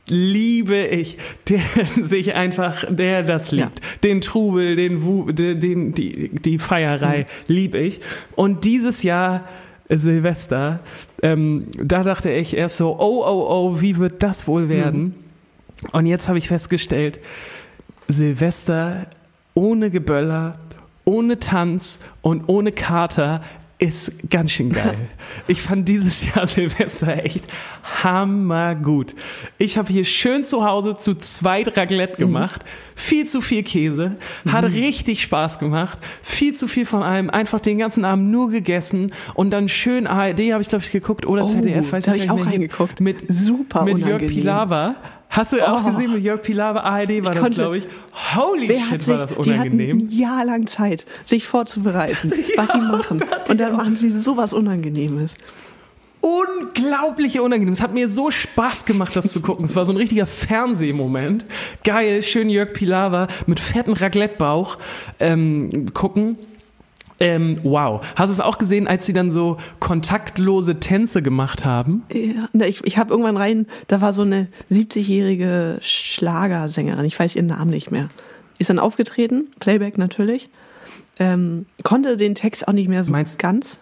[0.09, 1.17] Liebe ich,
[1.49, 1.59] der
[2.01, 3.81] sich einfach, der das liebt.
[4.05, 7.99] Den Trubel, den, Wu, den, den die, die Feierei liebe ich.
[8.37, 9.43] Und dieses Jahr
[9.89, 10.79] Silvester,
[11.21, 15.15] ähm, da dachte ich erst so, oh, oh, oh, wie wird das wohl werden?
[15.91, 17.19] Und jetzt habe ich festgestellt,
[18.07, 19.07] Silvester
[19.53, 20.59] ohne Geböller,
[21.05, 23.41] ohne Tanz und ohne Kater
[23.79, 24.97] ist ganz schön geil.
[25.47, 27.45] Ich fand dieses Jahr Silvester echt
[28.03, 29.13] hammergut.
[29.57, 32.63] Ich habe hier schön zu Hause zu zweit Raclette gemacht,
[32.95, 37.77] viel zu viel Käse, hat richtig Spaß gemacht, viel zu viel von allem, einfach den
[37.77, 41.47] ganzen Abend nur gegessen und dann schön ARD habe ich glaube ich geguckt oder Oh,
[41.47, 42.99] ZDF, weiß da ich hab ich auch reingeguckt.
[42.99, 44.35] Mit Super mit Jörg unangenehm.
[44.35, 44.95] Pilawa.
[45.29, 45.89] Hast du auch Oh.
[45.91, 46.79] gesehen mit Jörg Pilawa?
[46.81, 47.87] ARD war das, konnte- glaube ich.
[48.35, 49.97] Holy Wer shit, sich, war das die hatten unangenehm.
[49.97, 53.21] ein Jahr lang Zeit, sich vorzubereiten, was sie machen.
[53.49, 55.33] Und dann machen sie sowas Unangenehmes.
[56.21, 57.71] Unglaublich unangenehm.
[57.73, 59.65] Es hat mir so Spaß gemacht, das zu gucken.
[59.65, 61.45] Es war so ein richtiger Fernsehmoment.
[61.83, 64.77] Geil, schön Jörg Pilawa mit fetten Raclettebauch
[65.19, 66.37] ähm, gucken.
[67.19, 68.01] Ähm, wow.
[68.15, 72.03] Hast du es auch gesehen, als sie dann so kontaktlose Tänze gemacht haben?
[72.11, 77.47] Ja, ich ich habe irgendwann rein, da war so eine 70-jährige Schlagersängerin, ich weiß ihren
[77.47, 78.09] Namen nicht mehr.
[78.59, 80.49] Ist dann aufgetreten, Playback natürlich,
[81.19, 83.77] ähm, konnte den Text auch nicht mehr so Meinst- ganz.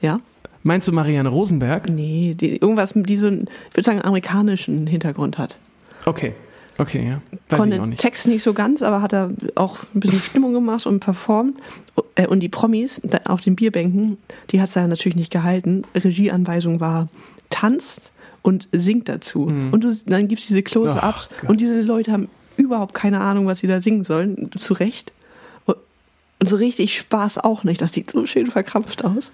[0.00, 0.18] Ja?
[0.62, 1.88] Meinst du Marianne Rosenberg?
[1.90, 5.58] Nee, die, irgendwas, die so einen, ich würde sagen, amerikanischen Hintergrund hat.
[6.06, 6.34] Okay.
[6.78, 7.20] Okay, ja.
[7.48, 8.00] Weiß konnte nicht.
[8.00, 11.56] Text nicht so ganz, aber hat er auch ein bisschen Stimmung gemacht und performt.
[12.16, 14.18] Äh, Und die Promis auf den Bierbänken,
[14.50, 15.84] die hat es ja natürlich nicht gehalten.
[15.94, 17.08] Regieanweisung war,
[17.50, 18.10] tanzt
[18.42, 19.44] und singt dazu.
[19.44, 23.66] Und du, dann gibt's diese Close-Ups und diese Leute haben überhaupt keine Ahnung, was sie
[23.66, 24.50] da singen sollen.
[24.58, 25.12] Zu Recht.
[26.40, 27.80] Und so richtig Spaß auch nicht.
[27.80, 29.30] Das sieht so schön verkrampft aus.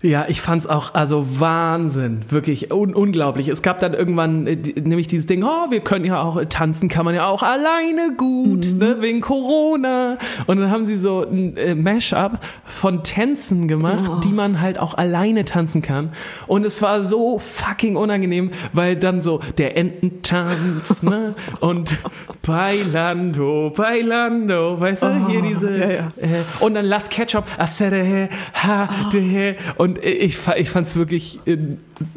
[0.00, 3.48] Ja, ich fand's auch, also Wahnsinn, wirklich un unglaublich.
[3.48, 6.46] Es gab dann irgendwann äh, die, nämlich dieses Ding, oh, wir können ja auch äh,
[6.46, 10.16] tanzen, kann man ja auch alleine gut, ne, wegen Corona.
[10.46, 14.94] Und dann haben sie so ein äh, Mashup von Tänzen gemacht, die man halt auch
[14.94, 16.10] alleine tanzen kann.
[16.46, 21.98] Und es war so fucking unangenehm, weil dann so der Ententanz, ne, und
[22.46, 26.12] Bailando, Bailando, weißt du, hier diese, ja, ja.
[26.18, 31.56] äh, und dann Last Ketchup, Asere, ha, de, und ich, fa- ich fand's wirklich, äh,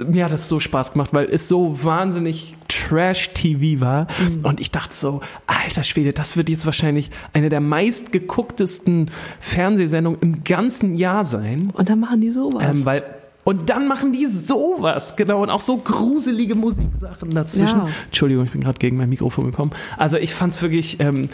[0.03, 4.07] mir hat das so Spaß gemacht, weil es so wahnsinnig Trash-TV war.
[4.43, 10.43] Und ich dachte so, alter Schwede, das wird jetzt wahrscheinlich eine der meistgegucktesten Fernsehsendungen im
[10.43, 11.71] ganzen Jahr sein.
[11.73, 12.63] Und dann machen die sowas.
[12.77, 13.03] Ähm, weil
[13.43, 17.79] und dann machen die sowas, genau, und auch so gruselige Musiksachen dazwischen.
[17.79, 17.87] Ja.
[18.05, 19.71] Entschuldigung, ich bin gerade gegen mein Mikrofon gekommen.
[19.97, 21.27] Also ich fand's wirklich, ähm, äh,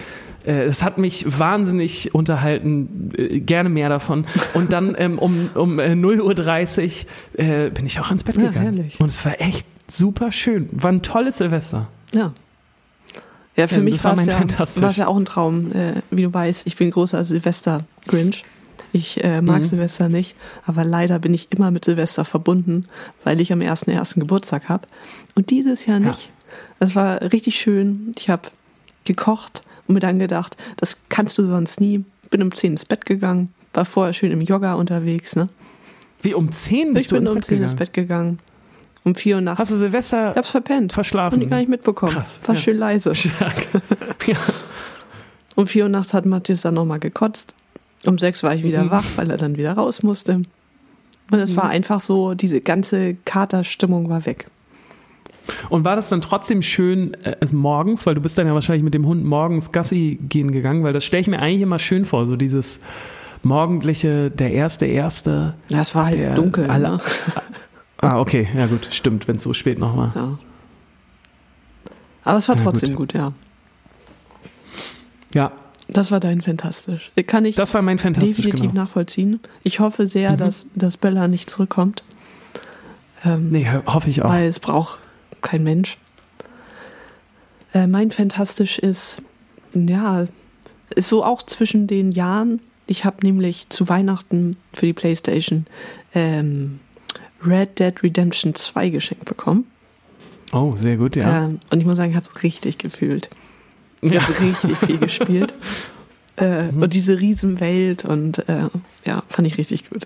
[0.54, 4.26] es hat mich wahnsinnig unterhalten, äh, gerne mehr davon.
[4.54, 7.06] Und dann ähm, um, um äh, 0.30
[7.38, 8.78] Uhr äh, bin ich auch ins Bett Ja, gegangen.
[8.78, 9.00] herrlich.
[9.00, 10.70] Und es war echt super schön.
[10.72, 11.88] War ein tolles Silvester.
[12.14, 12.34] Ja.
[13.56, 15.72] Ja, für Ähm, mich war es ja, ja auch ein Traum.
[15.72, 18.44] Äh, wie du weißt, ich bin großer Silvester-Grinch.
[18.94, 19.64] Ich äh, mag Mhm.
[19.66, 22.86] Silvester nicht, aber leider bin ich immer mit Silvester verbunden,
[23.24, 24.20] weil ich am 1.1.
[24.20, 24.88] Geburtstag habe.
[25.36, 26.08] Und dieses Jahr Ja.
[26.10, 26.30] nicht.
[26.80, 28.14] Das war richtig schön.
[28.18, 28.44] Ich habe
[29.06, 32.04] gekocht und mir dann gedacht, das kannst du sonst nie.
[32.30, 35.36] Bin um 10 ins Bett gegangen, war vorher schön im Yoga unterwegs.
[35.36, 35.48] Ne?
[36.22, 37.76] Wie um 10 bist Ich du bin ins um Bett 10 ins?
[37.76, 38.40] Bett gegangen.
[39.04, 39.60] Um 4 Uhr nachts.
[39.60, 40.92] Hast du Silvester ich hab's verpennt.
[40.92, 41.36] verschlafen?
[41.36, 42.12] Und die gar nicht mitbekommen.
[42.14, 42.62] Krass, War ja.
[42.62, 43.16] schön leise.
[43.16, 43.56] Stark.
[44.28, 44.36] ja.
[45.56, 47.54] Um vier Uhr nachts hat Matthias dann nochmal gekotzt.
[48.06, 48.92] Um sechs war ich wieder Mhm.
[48.92, 50.42] wach, weil er dann wieder raus musste.
[51.32, 54.48] Und es war einfach so, diese ganze Katerstimmung war weg.
[55.70, 58.94] Und war das dann trotzdem schön äh, morgens, weil du bist dann ja wahrscheinlich mit
[58.94, 62.26] dem Hund morgens Gassi gehen gegangen, weil das stelle ich mir eigentlich immer schön vor,
[62.26, 62.80] so dieses
[63.44, 65.54] morgendliche, der erste, erste.
[65.70, 66.70] Ja, es war halt Der dunkel.
[66.70, 67.02] alle- ne?
[68.00, 70.12] Ah, okay, ja gut, stimmt, wenn es so spät noch war.
[70.16, 70.38] ja.
[72.24, 73.14] Aber es war Na trotzdem gut.
[73.14, 73.14] gut.
[73.14, 73.32] ja.
[75.34, 75.52] Ja,
[75.88, 77.12] Das war dein Fantastisch.
[77.26, 78.84] Kann ich das war mein Fantastisch, definitiv genau.
[78.84, 79.40] nachvollziehen.
[79.64, 80.38] Ich hoffe sehr, Mhm.
[80.38, 82.04] dass, dass Bella nicht zurückkommt.
[83.26, 84.30] Ähm, Nee, ho- hoffe ich auch.
[84.30, 85.00] weil es braucht
[85.42, 85.98] kein Mensch.
[87.74, 89.18] Äh, mein Fantastisch ist,
[89.74, 90.26] ja,
[90.96, 92.62] ist so auch zwischen den Jahren.
[92.88, 95.66] Ich habe nämlich zu Weihnachten für die Playstation
[96.16, 96.80] ähm,
[97.46, 99.66] Red Dead Redemption 2 geschenkt bekommen.
[100.54, 101.44] Oh, sehr gut, ja.
[101.44, 103.30] Ähm, und ich muss sagen, ich habe es richtig gefühlt.
[104.02, 104.22] Ich Ja.
[104.22, 105.54] habe richtig viel gespielt.
[106.40, 106.84] Äh, Mhm.
[106.84, 108.68] Und diese Riesenwelt und äh,
[109.06, 110.06] ja, fand ich richtig gut.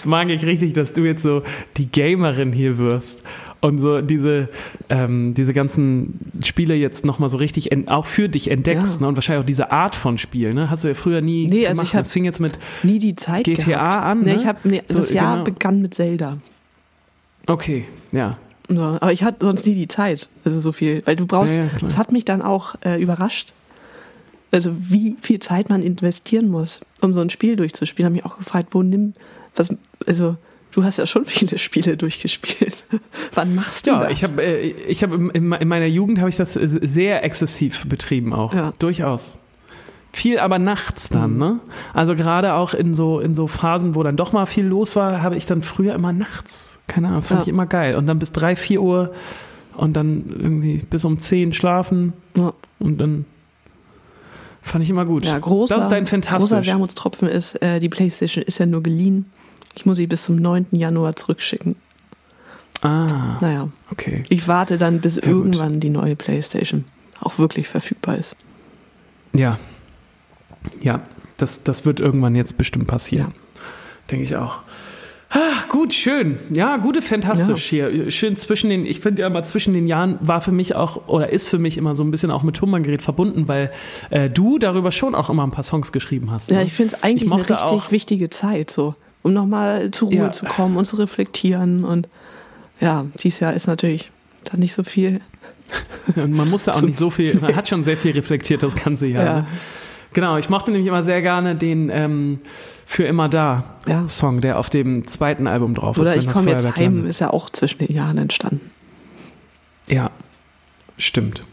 [0.00, 1.42] Jetzt mag ich richtig, dass du jetzt so
[1.76, 3.22] die Gamerin hier wirst
[3.60, 4.48] und so diese,
[4.88, 9.00] ähm, diese ganzen Spiele jetzt nochmal so richtig auch für dich entdeckst Ja.
[9.02, 9.08] ne?
[9.08, 10.54] und wahrscheinlich auch diese Art von Spiel.
[10.54, 10.70] Ne?
[10.70, 11.92] Hast du ja früher nie Nee, also gemacht.
[11.94, 14.04] ich das fing jetzt mit, Nie die Zeit GTA gehabt.
[14.06, 14.40] an, Nee, ne?
[14.40, 15.44] ich hab, nee, So, das Jahr genau.
[15.44, 16.38] begann mit Zelda.
[17.46, 18.38] okay, ja.
[18.68, 20.30] So, aber ich hatte sonst nie die Zeit.
[20.46, 21.02] Also so viel.
[21.04, 23.52] Weil du brauchst, Ja, ja, das hat mich dann auch äh, überrascht.
[24.50, 28.06] Also wie viel Zeit man investieren muss, um so ein Spiel durchzuspielen.
[28.06, 29.12] Habe mich auch gefragt, wo nimm,
[29.54, 29.74] was,
[30.06, 30.36] also
[30.72, 32.84] du hast ja schon viele Spiele durchgespielt.
[33.34, 34.12] Wann machst du Ja, das?
[34.12, 37.86] ich habe äh, ich hab in, in meiner Jugend habe ich das äh, sehr exzessiv
[37.88, 38.54] betrieben auch.
[38.54, 38.72] Ja.
[38.78, 39.38] Durchaus.
[40.12, 41.38] Viel aber nachts dann, Mhm.
[41.38, 41.60] ne?
[41.94, 45.22] Also gerade auch in so, in so Phasen, wo dann doch mal viel los war,
[45.22, 46.80] habe ich dann früher immer nachts.
[46.88, 47.42] Keine Ahnung, das fand Ja.
[47.44, 47.94] ich immer geil.
[47.94, 49.12] Und dann bis drei, vier Uhr
[49.76, 53.24] und dann irgendwie bis um zehn schlafen ja, und dann
[54.62, 55.24] fand ich immer gut.
[55.24, 56.66] ja, großer, das ist dein großer Fantastisch.
[56.66, 59.26] Wermutstropfen ist, äh, die Playstation ist ja nur geliehen.
[59.74, 60.66] Ich muss sie bis zum 9.
[60.72, 61.76] Januar zurückschicken.
[62.82, 64.22] Ah, Naja, okay.
[64.30, 65.26] ich warte dann, bis gut.
[65.26, 66.84] irgendwann die neue Playstation
[67.20, 68.36] auch wirklich verfügbar ist.
[69.34, 69.58] Ja.
[70.80, 71.02] Ja,
[71.36, 73.34] das, das wird irgendwann jetzt bestimmt passieren.
[73.34, 73.60] Ja.
[74.10, 74.60] Denke ich auch.
[75.32, 76.38] Ah, gut, schön.
[76.52, 78.10] Ja, gute, fantastisch hier.
[78.10, 81.28] Schön zwischen den, ich finde ja immer zwischen den Jahren war für mich auch, oder
[81.30, 83.70] ist für mich immer so ein bisschen auch mit Tonbandgerät verbunden, weil
[84.08, 86.50] äh, du darüber schon auch immer ein paar Songs geschrieben hast.
[86.50, 86.64] Ja, ne?
[86.64, 90.16] ich finde es eigentlich Ich eine richtig auch- wichtige Zeit, so, um nochmal zur Ruhe
[90.16, 90.32] Ja.
[90.32, 91.84] zu kommen und zu reflektieren.
[91.84, 92.08] Und
[92.80, 94.10] ja, dieses Jahr ist natürlich
[94.44, 95.20] dann nicht so viel.
[96.16, 99.06] Und man musste auch nicht so viel, man hat schon sehr viel reflektiert das ganze
[99.06, 99.24] Jahr.
[99.24, 99.36] Ja.
[99.42, 99.46] Ne?
[100.12, 102.40] Genau, ich mochte nämlich immer sehr gerne den ähm,
[102.84, 104.08] Für immer da Ja.
[104.08, 106.00] Song, der auf dem zweiten Album drauf ist.
[106.02, 108.72] Oder ich das komme jetzt heim, ist ja auch zwischen den Jahren entstanden.
[109.86, 110.10] Ja,
[110.98, 111.44] stimmt.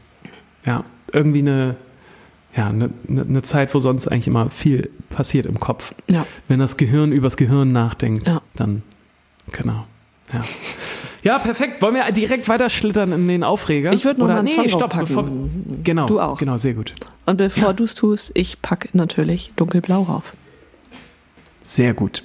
[0.66, 1.76] Ja, irgendwie eine,
[2.58, 5.93] ja, eine, eine eine Zeit, wo sonst eigentlich immer viel passiert im Kopf.
[6.10, 6.26] Ja.
[6.48, 8.41] Wenn das Gehirn übers Gehirn nachdenkt, Ja.
[8.56, 8.82] dann,
[9.52, 9.86] genau.
[10.34, 10.41] Ja.
[11.24, 11.82] ja, perfekt.
[11.82, 13.93] Wollen wir direkt weiter schlittern in den Aufreger?
[13.93, 15.26] Ich würd noch Oder- mal einen nee, Song stopp, bevor,
[15.84, 16.06] genau.
[16.08, 16.38] Du auch.
[16.38, 16.93] Genau, sehr gut.
[17.26, 17.74] Und bevor Ja.
[17.74, 20.34] du es tust, ich packe natürlich dunkelblau rauf.
[21.62, 22.24] Sehr gut.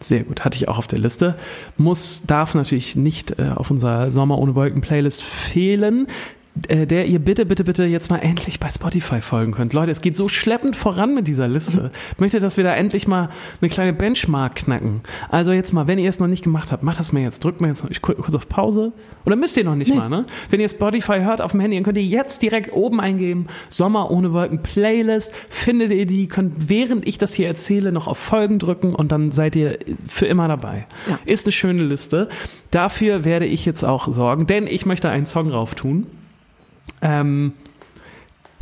[0.00, 0.44] Sehr gut.
[0.44, 1.36] Hatte ich auch auf der Liste.
[1.78, 6.08] Muss, darf natürlich nicht äh, auf unserer Sommer ohne Wolken Playlist fehlen,
[6.56, 9.72] der ihr bitte, bitte, bitte jetzt mal endlich bei Spotify folgen könnt.
[9.72, 11.90] Leute, es geht so schleppend voran mit dieser Liste.
[12.14, 13.28] Ich möchte, dass wir da endlich mal
[13.60, 15.00] eine kleine Benchmark knacken.
[15.30, 17.42] Also jetzt mal, wenn ihr es noch nicht gemacht habt, macht das mal jetzt.
[17.44, 18.92] Drückt mal jetzt ich, kurz auf Pause.
[19.24, 19.96] Oder müsst ihr noch nicht Nee.
[19.96, 20.26] mal, ne?
[20.50, 24.10] Wenn ihr Spotify hört auf dem Handy, dann könnt ihr jetzt direkt oben eingeben, Sommer
[24.10, 25.32] ohne Wolken Playlist.
[25.50, 29.32] Findet ihr die, könnt während ich das hier erzähle noch auf Folgen drücken und dann
[29.32, 30.86] seid ihr für immer dabei.
[31.08, 31.18] Ja.
[31.24, 32.28] Ist eine schöne Liste.
[32.70, 36.06] Dafür werde ich jetzt auch sorgen, denn ich möchte einen Song rauf tun,
[37.02, 37.52] ähm,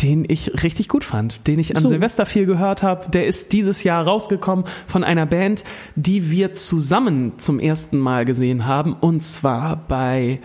[0.02, 1.88] den ich richtig gut fand, den ich an So.
[1.88, 3.08] Silvester viel gehört habe.
[3.10, 5.62] Der ist dieses Jahr rausgekommen von einer Band,
[5.94, 10.40] die wir zusammen zum ersten Mal gesehen haben, und zwar bei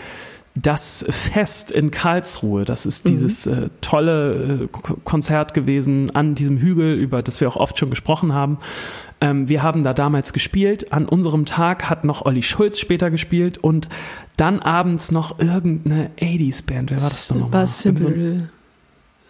[0.54, 2.66] das Fest in Karlsruhe.
[2.66, 7.48] Das ist dieses äh, tolle äh, Ko- Konzert gewesen an diesem Hügel, über das wir
[7.48, 8.58] auch oft schon gesprochen haben.
[9.20, 10.94] Ähm, wir haben da damals gespielt.
[10.94, 13.90] An unserem Tag hat noch Olli Schulz später gespielt und
[14.38, 16.92] dann abends noch irgendeine 80s-Band.
[16.92, 17.68] Wer war das denn nochmal?
[17.68, 18.50] Simple.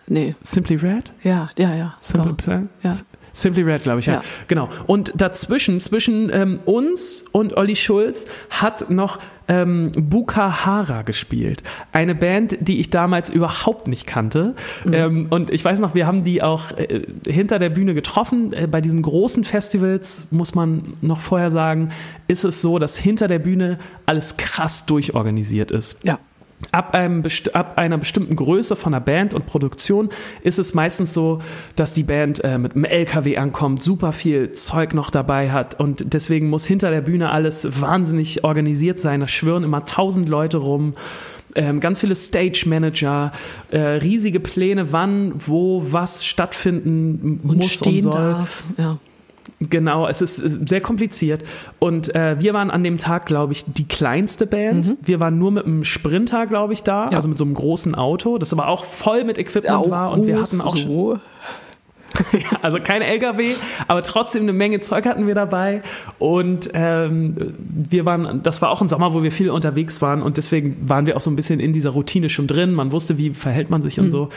[0.09, 1.11] Nee, Simply Red?
[1.23, 1.95] ja, ja, ja.
[1.99, 2.33] Simple.
[2.33, 2.69] Plan?
[2.81, 2.95] Ja.
[3.37, 4.15] Simply Red, glaube ich, ja.
[4.15, 4.21] Ja.
[4.47, 4.69] Genau.
[4.87, 11.61] Und dazwischen, zwischen ähm, uns und Olli Schulz, hat noch ähm, Bukahara gespielt.
[11.91, 14.55] Eine Band, die ich damals überhaupt nicht kannte.
[14.83, 14.93] Mhm.
[14.93, 18.53] Ähm, und ich weiß noch, wir haben die auch äh, hinter der Bühne getroffen.
[18.53, 21.89] Äh, bei diesen großen Festivals, muss man noch vorher sagen,
[22.27, 26.03] ist es so, dass hinter der Bühne alles krass durchorganisiert ist.
[26.03, 26.19] Ja.
[26.71, 30.09] Ab, einem, ab einer bestimmten Größe von einer Band und Produktion
[30.41, 31.39] ist es meistens so,
[31.75, 36.13] dass die Band äh, mit einem LKW ankommt, super viel Zeug noch dabei hat und
[36.13, 39.19] deswegen muss hinter der Bühne alles wahnsinnig organisiert sein.
[39.19, 40.95] Da schwirren immer tausend Leute rum.
[41.53, 43.31] Ähm, ganz viele Stage Manager,
[43.69, 48.11] äh, riesige Pläne, wann, wo, was stattfinden Und muss stehen und soll.
[48.13, 48.63] darf.
[48.77, 48.97] Ja.
[49.59, 50.35] Genau, es ist
[50.69, 51.43] sehr kompliziert.
[51.79, 54.93] Und äh, wir waren an dem Tag, glaube ich, die kleinste Band.
[55.01, 57.11] Wir waren nur mit einem Sprinter, glaube ich, da, Mhm.
[57.11, 57.17] Ja.
[57.17, 60.11] also mit so einem großen Auto, das aber auch voll mit Equipment war.
[60.13, 61.19] Und wir hatten auch so.
[62.61, 63.53] also kein LKW,
[63.87, 65.81] aber trotzdem eine Menge Zeug hatten wir dabei.
[66.19, 67.35] Und ähm,
[67.67, 71.05] wir waren, das war auch ein Sommer, wo wir viel unterwegs waren und deswegen waren
[71.05, 72.73] wir auch so ein bisschen in dieser Routine schon drin.
[72.73, 74.29] Man wusste, wie verhält man sich und so.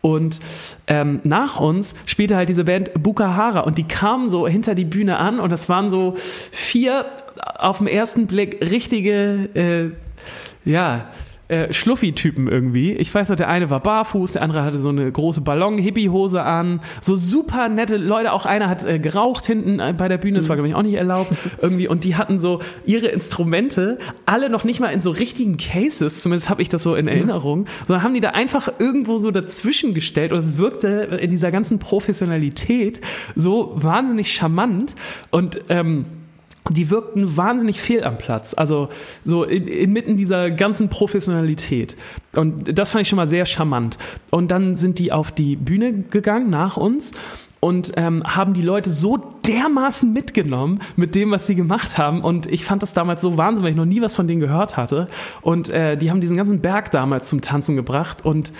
[0.00, 0.38] Und
[0.86, 5.16] ähm, nach uns spielte halt diese Band Bukahara und die kamen so hinter die Bühne
[5.16, 7.06] an und das waren so vier
[7.58, 9.48] auf den ersten Blick richtige,
[10.64, 11.06] äh, ja,
[11.48, 12.92] äh, Schluffi-Typen irgendwie.
[12.92, 16.80] Ich weiß noch, der eine war barfuß, der andere hatte so eine große Ballon-Hippie-Hose an.
[17.00, 18.32] So super nette Leute.
[18.32, 20.82] Auch einer hat äh, geraucht hinten äh, bei der Bühne, das war, glaube ich, auch
[20.82, 21.32] nicht erlaubt.
[21.62, 21.86] irgendwie.
[21.86, 26.50] Und die hatten so ihre Instrumente, alle noch nicht mal in so richtigen Cases, zumindest
[26.50, 30.32] habe ich das so in Erinnerung, sondern haben die da einfach irgendwo so dazwischen gestellt.
[30.32, 33.00] Und es wirkte in dieser ganzen Professionalität
[33.36, 34.94] so wahnsinnig charmant.
[35.30, 36.06] Und ähm,
[36.70, 38.54] die wirkten wahnsinnig fehl am Platz.
[38.54, 38.88] Also
[39.24, 41.96] so in, inmitten dieser ganzen Professionalität.
[42.34, 43.98] Und das fand ich schon mal sehr charmant.
[44.30, 47.12] Und dann sind die auf die Bühne gegangen nach uns
[47.60, 49.16] und ähm, haben die Leute so
[49.46, 52.22] dermaßen mitgenommen mit dem, was sie gemacht haben.
[52.22, 54.76] Und ich fand das damals so wahnsinnig, weil ich noch nie was von denen gehört
[54.76, 55.08] hatte.
[55.42, 58.24] Und äh, die haben diesen ganzen Berg damals zum Tanzen gebracht.
[58.24, 58.52] Und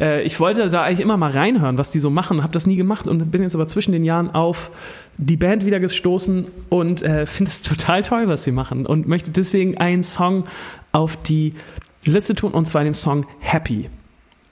[0.00, 2.76] äh, ich wollte da eigentlich immer mal reinhören, was die so machen, habe das nie
[2.76, 4.70] gemacht und bin jetzt aber zwischen den Jahren auf
[5.18, 9.30] die Band wieder gestoßen und äh, finde es total toll, was sie machen und möchte
[9.30, 10.44] deswegen einen Song
[10.92, 11.54] auf die
[12.04, 13.90] Liste tun und zwar den Song Happy.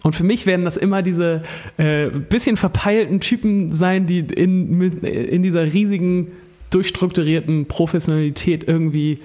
[0.03, 1.43] Und für mich werden das immer diese
[1.79, 6.33] äh, bisschen verpeilten Typen sein, die in, in dieser riesigen,
[6.71, 9.21] durchstrukturierten Professionalität irgendwie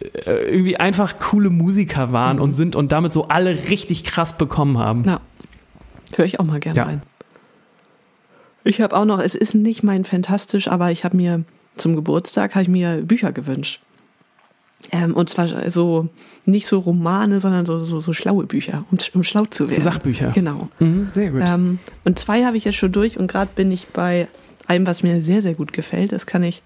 [0.00, 2.42] äh, irgendwie einfach coole Musiker waren mhm.
[2.42, 5.04] und sind und damit so alle richtig krass bekommen haben.
[5.04, 5.20] Ja.
[6.16, 6.84] Höre ich auch mal gerne ja.
[6.84, 7.02] rein.
[8.64, 11.44] Ich habe auch noch, es ist nicht mein Fantastisch, aber ich habe mir
[11.76, 13.80] zum Geburtstag habe ich mir Bücher gewünscht.
[14.92, 16.08] Ähm, und zwar so
[16.44, 19.82] nicht so Romane, sondern so, so, so schlaue Bücher, um, um schlau zu werden.
[19.82, 20.32] Sachbücher.
[20.32, 20.68] Genau.
[20.78, 21.42] Mhm, sehr gut.
[21.42, 24.28] Ähm, und zwei habe ich jetzt schon durch und gerade bin ich bei
[24.66, 26.12] einem, was mir sehr, sehr gut gefällt.
[26.12, 26.62] Das kann ich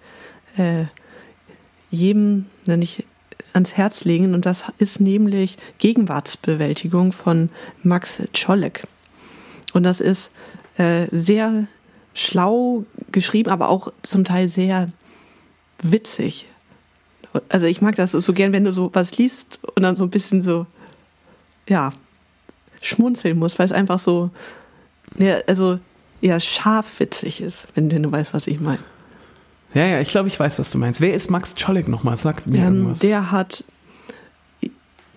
[0.57, 0.85] äh,
[1.91, 3.05] jedem, nenne ich
[3.53, 7.51] ans Herz legen und das ist nämlich Gegenwartsbewältigung von
[7.83, 8.85] Max Czolek.
[9.73, 10.33] Und das ist
[10.77, 11.67] äh, sehr
[12.15, 14.91] schlau geschrieben, aber auch zum Teil sehr
[15.81, 16.47] witzig
[17.49, 20.11] also ich mag das so gern, wenn du so was liest und dann so ein
[20.11, 20.67] bisschen so,
[21.69, 21.91] ja,
[22.81, 24.31] schmunzeln musst, weil es einfach so,
[25.19, 25.79] ja, also
[26.21, 28.81] ja, scharf witzig ist, wenn, wenn du weißt, was ich meine.
[29.75, 31.01] Ja, ja, ich glaube, ich weiß, was du meinst.
[31.01, 32.17] Wer ist Max Czolek nochmal?
[32.17, 32.99] Sag mir ähm, irgendwas.
[33.01, 33.65] Der hat,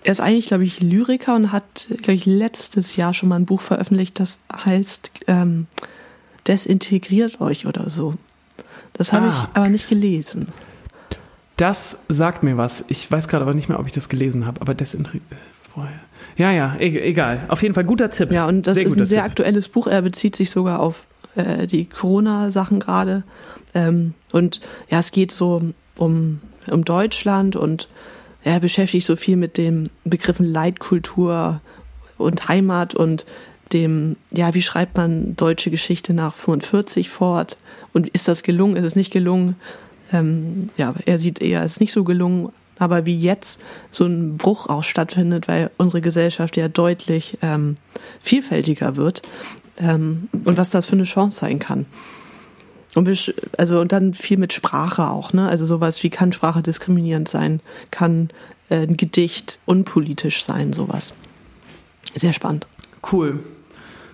[0.03, 3.45] er ist eigentlich, glaube ich, Lyriker und hat, glaube ich, letztes Jahr schon mal ein
[3.45, 5.67] Buch veröffentlicht, das heißt ähm,
[6.47, 8.15] Desintegriert euch oder so.
[8.93, 9.29] Das habe ah.
[9.29, 10.47] ich aber nicht gelesen.
[11.61, 12.85] Das sagt mir was.
[12.87, 14.97] Ich weiß gerade aber nicht mehr, ob ich das gelesen habe, aber das
[15.71, 15.99] vorher.
[16.35, 17.41] Ja, ja, egal.
[17.49, 18.31] Auf jeden Fall guter Tipp.
[18.31, 19.29] Ja, und das sehr ist ein sehr Tipp.
[19.29, 19.85] aktuelles Buch.
[19.85, 23.21] Er bezieht sich sogar auf äh, die Corona-Sachen gerade.
[23.75, 25.61] Ähm, und ja, es geht so
[25.99, 27.87] um, um Deutschland und
[28.43, 31.61] er beschäftigt so viel mit den Begriffen Leitkultur
[32.17, 33.27] und Heimat und
[33.71, 37.59] dem, ja, wie schreibt man deutsche Geschichte nach 45 fort?
[37.93, 38.77] Und ist das gelungen?
[38.77, 39.57] Ist es nicht gelungen?
[40.11, 43.59] Ähm, ja, er sieht eher als nicht so gelungen, aber wie jetzt
[43.91, 47.75] so ein Bruch auch stattfindet, weil unsere Gesellschaft ja deutlich ähm,
[48.21, 49.21] vielfältiger wird
[49.77, 51.85] ähm, und was das für eine Chance sein kann.
[52.95, 55.47] Und wir, also und dann viel mit Sprache auch, ne?
[55.47, 58.29] Also sowas wie kann Sprache diskriminierend sein, kann
[58.69, 61.13] äh, ein Gedicht unpolitisch sein, sowas.
[62.15, 62.67] Sehr spannend.
[63.11, 63.39] Cool.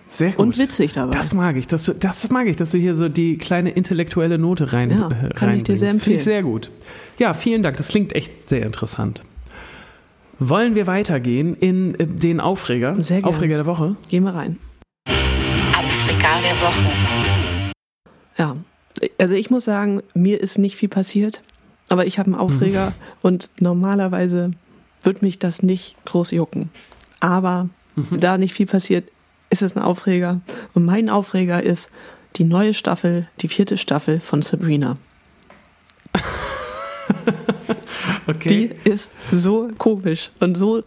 [0.07, 0.39] Sehr gut.
[0.39, 1.11] Und witzig dabei.
[1.11, 1.67] Das mag ich.
[1.67, 5.29] Das, das mag ich, dass du hier so die kleine intellektuelle Note rein ja, äh,
[5.33, 6.01] Kann ich dir sehr empfehlen.
[6.01, 6.71] Finde ich sehr gut.
[7.19, 7.77] Ja, vielen Dank.
[7.77, 9.23] Das klingt echt sehr interessant.
[10.39, 12.95] Wollen wir weitergehen in äh, den Aufreger?
[13.03, 13.27] Sehr gerne.
[13.27, 13.95] Aufreger der Woche?
[14.07, 14.57] Gehen wir rein.
[15.07, 17.73] Aufreger der Woche.
[18.37, 18.55] Ja,
[19.17, 21.41] also ich muss sagen, mir ist nicht viel passiert,
[21.89, 22.93] aber ich habe einen Aufreger mhm.
[23.23, 24.51] und normalerweise
[25.03, 26.69] wird mich das nicht groß jucken.
[27.19, 28.19] Aber mhm.
[28.19, 29.09] da nicht viel passiert,
[29.61, 30.41] ist es ein Aufreger.
[30.73, 31.89] Und mein Aufreger ist
[32.35, 34.95] die neue Staffel, die vierte Staffel von Sabrina.
[38.27, 38.75] okay.
[38.83, 40.83] Die ist so komisch und so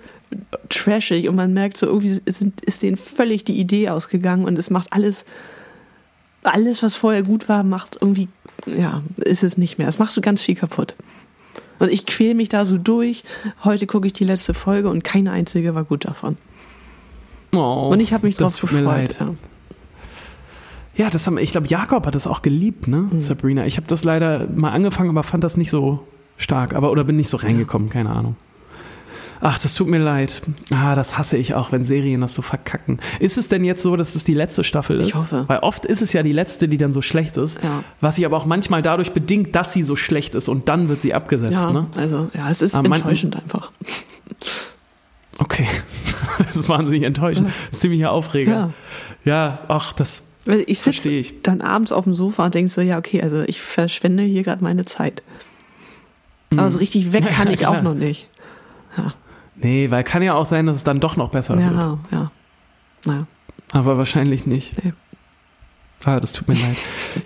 [0.69, 4.71] trashig und man merkt so, irgendwie ist, ist denen völlig die Idee ausgegangen und es
[4.71, 5.25] macht alles,
[6.43, 8.29] alles, was vorher gut war, macht irgendwie,
[8.67, 9.89] ja, ist es nicht mehr.
[9.89, 10.95] Es macht so ganz viel kaputt.
[11.79, 13.25] Und ich quäle mich da so durch.
[13.65, 16.37] Heute gucke ich die letzte Folge und keine einzige war gut davon.
[17.53, 18.81] Oh, und ich habe mich drauf gefreut.
[18.81, 19.17] Mir leid.
[19.19, 19.35] Ja.
[21.05, 23.21] ja, das haben, ich glaube, Jakob hat das auch geliebt, ne, mhm.
[23.21, 23.67] Sabrina.
[23.67, 27.17] Ich habe das leider mal angefangen, aber fand das nicht so stark, aber oder bin
[27.17, 27.93] nicht so reingekommen, ja.
[27.93, 28.37] keine Ahnung.
[29.43, 30.43] Ach, das tut mir leid.
[30.71, 32.99] Ah, das hasse ich auch, wenn Serien das so verkacken.
[33.21, 35.09] Ist es denn jetzt so, dass es die letzte Staffel ist?
[35.09, 35.45] Ich hoffe.
[35.47, 37.63] Weil oft ist es ja die letzte, die dann so schlecht ist.
[37.63, 37.83] Ja.
[38.03, 41.01] Was sich aber auch manchmal dadurch bedingt, dass sie so schlecht ist und dann wird
[41.01, 41.53] sie abgesetzt.
[41.53, 41.87] Ja, ne?
[41.97, 43.73] also ja, es ist aber enttäuschend einfach.
[45.39, 45.67] Okay,
[46.39, 47.49] das ist wahnsinnig enttäuschend.
[47.49, 47.79] Ja.
[47.79, 48.73] Ziemlicher Aufreger.
[49.25, 50.27] Ja, ja ach, das
[50.67, 51.43] ich verstehe ich.
[51.43, 54.65] Dann abends auf dem Sofa und denkst so, ja, okay, also ich verschwende hier gerade
[54.65, 55.23] meine Zeit.
[56.51, 58.29] Aber so richtig weg kann ja, ich auch noch nicht.
[58.97, 59.13] Ja.
[59.57, 61.71] Nee, weil kann ja auch sein, dass es dann doch noch besser wird.
[61.71, 62.31] Ja, ja.
[63.05, 63.27] Naja.
[63.73, 64.83] Aber wahrscheinlich nicht.
[64.83, 64.93] Nee.
[66.05, 66.77] Ah, das tut mir leid.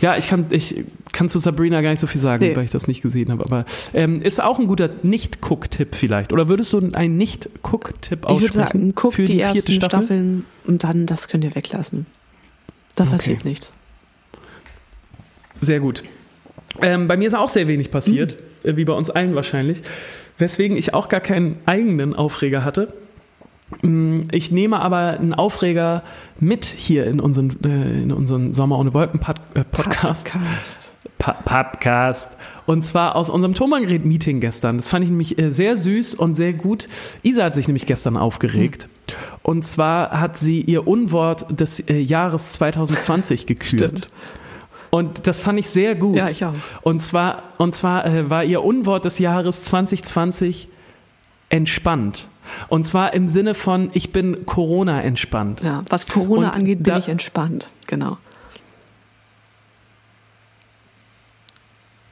[0.01, 2.57] Ja, ich kann, ich kann zu Sabrina gar nicht so viel sagen, Nee.
[2.57, 3.45] weil ich das nicht gesehen habe.
[3.45, 3.65] Aber
[3.95, 6.33] ähm, ist auch ein guter Nicht-Guck-Tipp vielleicht.
[6.33, 8.43] Oder würdest du einen Nicht-Guck-Tipp Ich aussprechen?
[8.43, 9.99] würde sagen, guckt für die, die vierte ersten Staffel?
[10.01, 12.07] Staffeln und dann das könnt ihr weglassen.
[12.97, 13.13] Da Okay.
[13.13, 13.73] passiert nichts.
[15.61, 16.03] Sehr gut.
[16.83, 18.71] Ähm, bei mir ist auch sehr wenig passiert, Mhm.
[18.71, 19.83] äh, wie bei uns allen wahrscheinlich.
[20.39, 22.93] Weswegen ich auch gar keinen eigenen Aufreger hatte.
[23.83, 26.03] Mm, Ich nehme aber einen Aufreger
[26.41, 29.21] mit hier in unseren, äh, in unseren Sommer ohne Wolken
[29.55, 30.25] äh, Podcast.
[30.25, 30.93] Podcast.
[31.45, 32.31] Podcast.
[32.67, 34.77] Und zwar aus unserem Thomann-Meeting gestern.
[34.79, 36.89] Das fand ich nämlich äh, sehr süß und sehr gut.
[37.23, 38.89] Isa hat sich nämlich gestern aufgeregt.
[39.43, 43.99] Und zwar hat sie ihr Unwort des Jahres 2020 gekürt.
[43.99, 44.09] Stimmt.
[44.91, 46.17] Und das fand ich sehr gut.
[46.17, 46.53] Ja, ich auch.
[46.83, 50.69] Und zwar, und zwar war ihr Unwort des Jahres 2020
[51.49, 52.29] entspannt.
[52.69, 55.63] Und zwar im Sinne von, ich bin Corona entspannt.
[55.63, 57.69] Ja, was Corona Und angeht, bin ich entspannt.
[57.87, 58.19] Genau.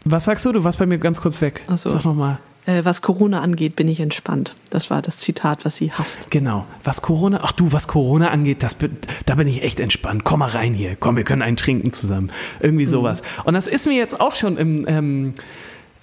[0.05, 0.53] Was sagst du?
[0.53, 1.63] Du warst bei mir ganz kurz weg.
[1.69, 1.91] Ach so.
[1.91, 2.39] Sag nochmal.
[2.65, 4.55] Äh, was Corona angeht, bin ich entspannt.
[4.71, 6.31] Das war das Zitat, was sie hasst.
[6.31, 6.65] Genau.
[6.85, 8.77] Was Corona, ach du, was Corona angeht, das,
[9.27, 10.23] da bin ich echt entspannt.
[10.23, 10.97] Komm mal rein hier.
[10.97, 12.31] Komm, wir können einen trinken zusammen.
[12.61, 13.23] Irgendwie sowas.
[13.45, 15.35] Und das ist mir jetzt auch schon im, ähm,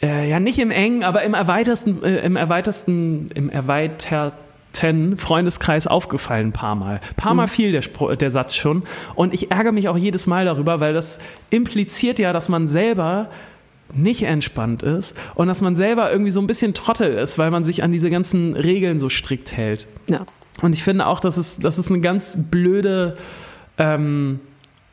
[0.02, 6.48] äh, ja nicht im engen, aber im erweitersten, äh, im erweitersten, im erweiterten Freundeskreis aufgefallen
[6.48, 7.02] ein paar Mal.
[7.10, 8.84] Ein paar Mal fiel der, der Satz schon.
[9.16, 11.20] Und ich ärgere mich auch jedes Mal darüber, weil das
[11.50, 13.30] impliziert ja, dass man selber
[13.94, 17.64] nicht entspannt ist und dass man selber irgendwie so ein bisschen Trottel ist, weil man
[17.64, 19.88] sich an diese ganzen Regeln so strikt hält.
[20.08, 20.26] Ja.
[20.62, 23.18] Und ich finde auch, das ist, das ist eine ganz blöde,
[23.78, 24.40] ähm,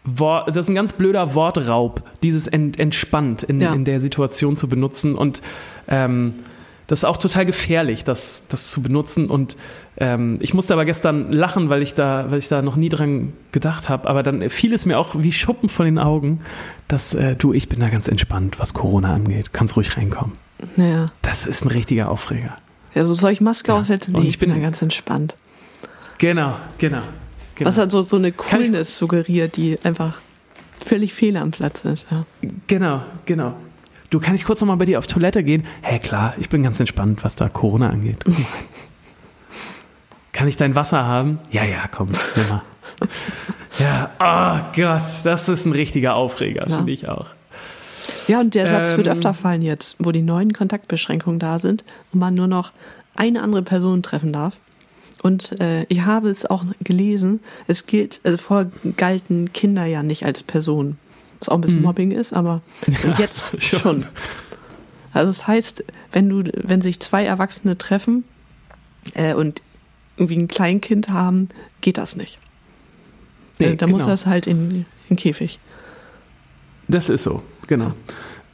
[0.06, 3.72] Wort, das ist ein ganz blöder Wortraub, dieses ent, entspannt in, Ja.
[3.74, 5.14] in der Situation zu benutzen.
[5.14, 5.42] Und
[5.88, 6.34] ähm,
[6.86, 9.26] das ist auch total gefährlich, das, das zu benutzen.
[9.28, 9.56] Und
[9.96, 13.32] ähm, ich musste aber gestern lachen, weil ich da, weil ich da noch nie dran
[13.50, 14.08] gedacht habe.
[14.08, 16.40] Aber dann fiel es mir auch wie Schuppen von den Augen,
[16.86, 19.52] dass äh, du, ich bin da ganz entspannt, was Corona angeht.
[19.52, 20.34] Kannst ruhig reinkommen.
[20.76, 21.06] Naja.
[21.22, 22.56] Das ist ein richtiger Aufreger.
[22.94, 23.78] Ja, so soll ich Maske Ja.
[23.78, 24.14] aufsetzen?
[24.14, 25.34] Und Nee, ich ich bin- da ganz entspannt.
[26.18, 27.02] Genau, genau.
[27.56, 27.68] Genau.
[27.68, 30.20] Was halt so, so eine ich- Coolness suggeriert, die einfach
[30.84, 32.06] völlig fehl am Platz ist.
[32.10, 32.24] Ja.
[32.68, 33.54] Genau, genau.
[34.10, 35.64] Du, kann ich kurz noch mal bei dir auf Toilette gehen?
[35.82, 38.22] Hä, klar, ich bin ganz entspannt, was da Corona angeht.
[40.32, 41.38] Kann ich dein Wasser haben?
[41.50, 42.62] Ja, ja, komm, nimm mal.
[43.78, 46.76] Ja, oh Gott, das ist ein richtiger Aufreger, Ja.
[46.76, 47.26] finde ich auch.
[48.28, 49.12] Ja, und der Satz wird Ähm.
[49.14, 52.72] öfter fallen jetzt, wo die neuen Kontaktbeschränkungen da sind und man nur noch
[53.14, 54.58] eine andere Person treffen darf.
[55.22, 60.24] Und äh, ich habe es auch gelesen, es gilt, also vorher galten Kinder ja nicht
[60.24, 60.98] als Person.
[61.38, 62.62] Was auch ein bisschen Mobbing ist, aber
[63.18, 63.78] jetzt schon.
[63.80, 64.06] schon.
[65.12, 68.24] Also das heißt, wenn du, wenn sich zwei Erwachsene treffen
[69.14, 69.62] äh, und
[70.16, 71.48] irgendwie ein Kleinkind haben,
[71.80, 72.38] geht das nicht.
[73.58, 74.10] Nee, äh, da muss genau.
[74.10, 75.58] das halt in, in den Käfig.
[76.88, 77.94] Das ist so, genau.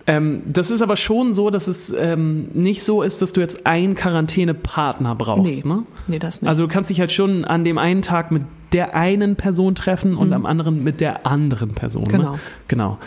[0.06, 3.66] Ähm, das ist aber schon so, dass es ähm, nicht so ist, dass du jetzt
[3.66, 5.64] einen Quarantänepartner brauchst.
[5.64, 5.72] Nee.
[5.72, 5.82] Ne?
[6.08, 6.48] Nee, das nicht.
[6.48, 8.42] Also du kannst dich halt schon an dem einen Tag mit
[8.72, 12.04] der einen Person treffen und am anderen mit der anderen Person.
[12.04, 12.08] Mhm.
[12.08, 12.32] Genau.
[12.32, 12.38] Ne?
[12.68, 12.98] Genau.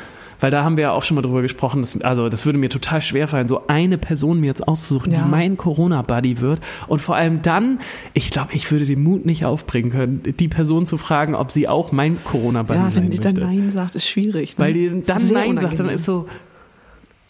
[0.41, 2.69] Weil da haben wir ja auch schon mal drüber gesprochen, dass, also das würde mir
[2.69, 5.23] total schwer fallen, so eine Person mir jetzt auszusuchen, Ja.
[5.23, 6.59] die mein Corona-Buddy wird.
[6.87, 7.79] Und vor allem dann,
[8.13, 11.69] ich glaube, ich würde den Mut nicht aufbringen können, die Person zu fragen, ob sie
[11.69, 13.47] auch mein Corona-Buddy ja, sein wenn die dann möchte.
[13.47, 14.57] Nein sagt, ist schwierig.
[14.57, 14.63] Ne?
[14.65, 15.95] Weil die dann Sehr Nein sagt, dann unangenehm.
[15.95, 16.25] ist so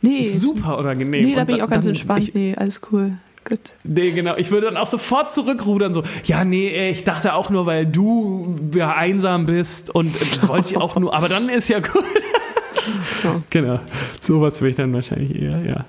[0.01, 1.25] nee, super unangenehm.
[1.25, 2.27] Nee, da bin ich auch ganz dann- entspannt.
[2.29, 3.13] Ich, nee, alles cool.
[3.47, 3.59] Gut.
[3.83, 4.35] Nee, genau.
[4.37, 8.55] Ich würde dann auch sofort zurückrudern, so, ja, nee, ich dachte auch nur, weil du
[8.73, 12.03] ja einsam bist und äh, wollte ich auch nur, aber dann ist ja gut.
[13.23, 13.41] Ja.
[13.51, 13.79] Genau.
[14.19, 15.85] Sowas würde ich dann wahrscheinlich eher, ja.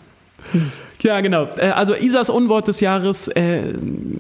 [1.03, 1.45] Ja, genau.
[1.57, 3.75] Äh, Also Isas Unwort des Jahres, äh,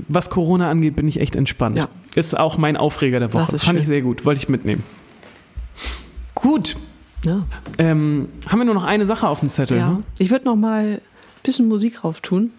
[0.08, 1.76] was Corona angeht, bin ich echt entspannt.
[1.76, 1.88] Ja.
[2.14, 3.52] Ist auch mein Aufreger der Woche.
[3.52, 3.88] Das Fand ich schön.
[3.88, 4.24] sehr gut.
[4.24, 4.82] Wollte ich mitnehmen.
[6.34, 6.76] Gut.
[7.24, 7.44] Ja.
[7.78, 9.78] Ähm, haben wir nur noch eine Sache auf dem Zettel?
[9.78, 9.90] ja.
[9.90, 10.02] Ne?
[10.18, 11.00] Ich würde noch mal ein
[11.42, 12.50] bisschen Musik rauf tun.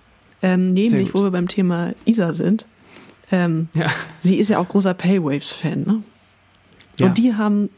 [0.42, 2.66] Ähm, nämlich, wo wir beim Thema Isa sind.
[3.32, 3.90] Ähm, Ja.
[4.24, 6.04] sie ist ja auch großer Paywaves-Fan, ne?
[7.00, 7.08] Ja.
[7.08, 7.70] Und die haben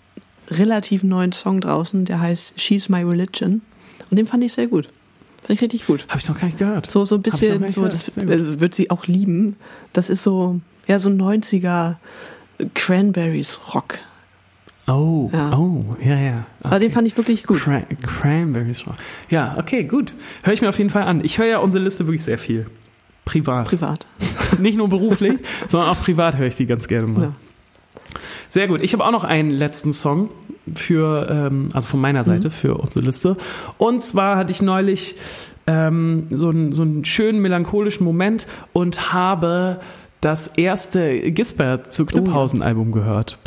[0.50, 3.62] relativ neuen Song draußen, der heißt She's My Religion.
[4.10, 4.86] Und den fand ich sehr gut.
[5.42, 6.06] Fand ich richtig gut.
[6.10, 6.90] Habe ich noch gar nicht gehört.
[6.90, 9.56] So, so ein bisschen, so, das also wird sie auch lieben.
[9.94, 11.96] Das ist so, ja, so 90er
[12.74, 14.00] Cranberries Rock.
[14.90, 15.58] Oh, Ja.
[15.58, 16.46] oh, ja, ja.
[16.64, 16.94] Aber den Okay.
[16.96, 17.60] fand ich wirklich gut.
[17.60, 18.84] Cran Cranberries.
[19.30, 20.14] Ja, okay, gut.
[20.44, 21.24] Höre ich mir auf jeden Fall an.
[21.24, 22.66] Ich höre ja unsere Liste wirklich sehr viel.
[23.26, 23.68] Privat.
[23.68, 24.08] Privat.
[24.60, 25.34] Nicht nur beruflich,
[25.68, 27.22] sondern auch privat höre ich die ganz gerne mal.
[27.24, 27.34] Ja.
[28.50, 28.82] Sehr gut.
[28.82, 30.30] Ich habe auch noch einen letzten Song
[30.74, 32.52] für, ähm, also von meiner Seite Mhm.
[32.52, 33.38] für unsere Liste.
[33.78, 35.16] Und zwar hatte ich neulich
[35.68, 39.80] ähm, so, einen, so einen schönen melancholischen Moment und habe
[40.22, 43.38] das erste Gisbert zu Kniphausen-Album gehört.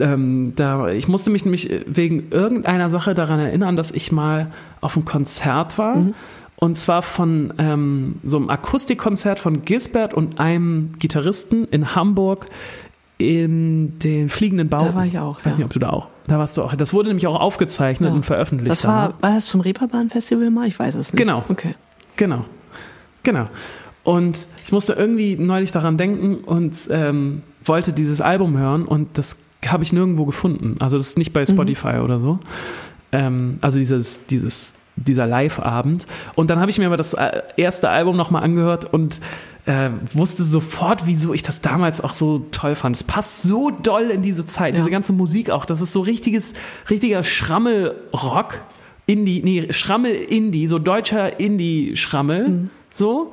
[0.00, 4.96] Ähm, da, ich musste mich nämlich wegen irgendeiner Sache daran erinnern, dass ich mal auf
[4.96, 5.96] einem Konzert war.
[5.96, 6.14] Mhm.
[6.56, 12.46] Und zwar von ähm, so einem Akustikkonzert von Gisbert und einem Gitarristen in Hamburg
[13.16, 14.86] in den fliegenden Bauten.
[14.86, 15.56] Da war ich auch, Ich weiß ja.
[15.58, 16.08] nicht, ob du da auch.
[16.26, 16.74] Da warst du auch.
[16.74, 18.14] Das wurde nämlich auch aufgezeichnet Ja.
[18.14, 18.70] und veröffentlicht.
[18.70, 20.68] Das war, war das zum Reeperbahn-Festival mal?
[20.68, 21.18] Ich weiß es nicht.
[21.18, 21.44] Genau.
[21.48, 21.74] Okay.
[22.16, 22.44] Genau.
[23.22, 23.48] Genau.
[24.04, 29.42] Und ich musste irgendwie neulich daran denken und ähm, wollte dieses Album hören und das
[29.66, 30.76] habe ich nirgendwo gefunden.
[30.80, 32.38] Also das ist nicht bei Spotify oder so.
[33.12, 36.06] Ähm, also dieses, dieses, dieser Live-Abend.
[36.34, 39.20] Und dann habe ich mir aber das äh, erste Album nochmal angehört und
[39.66, 42.96] äh, wusste sofort, wieso ich das damals auch so toll fand.
[42.96, 44.78] Es passt so doll in diese Zeit, Ja.
[44.80, 45.64] diese ganze Musik auch.
[45.66, 46.54] Das ist so richtiges,
[46.88, 48.60] richtiger Schrammel-Rock.
[49.06, 52.70] Indie, nee, Schrammel-Indie, so deutscher Indie-Schrammel, Mhm.
[52.92, 53.32] so.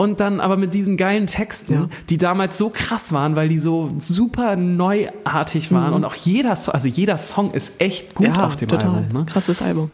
[0.00, 1.88] Und dann aber mit diesen geilen Texten, Ja.
[2.08, 6.72] die damals so krass waren, weil die so super neuartig waren und auch jeder, So-
[6.72, 8.34] also jeder Song ist echt gut Mhm.
[8.34, 8.88] ja, auf dem total.
[8.94, 9.08] Album.
[9.20, 9.26] Ne?
[9.26, 9.90] Krasses Album.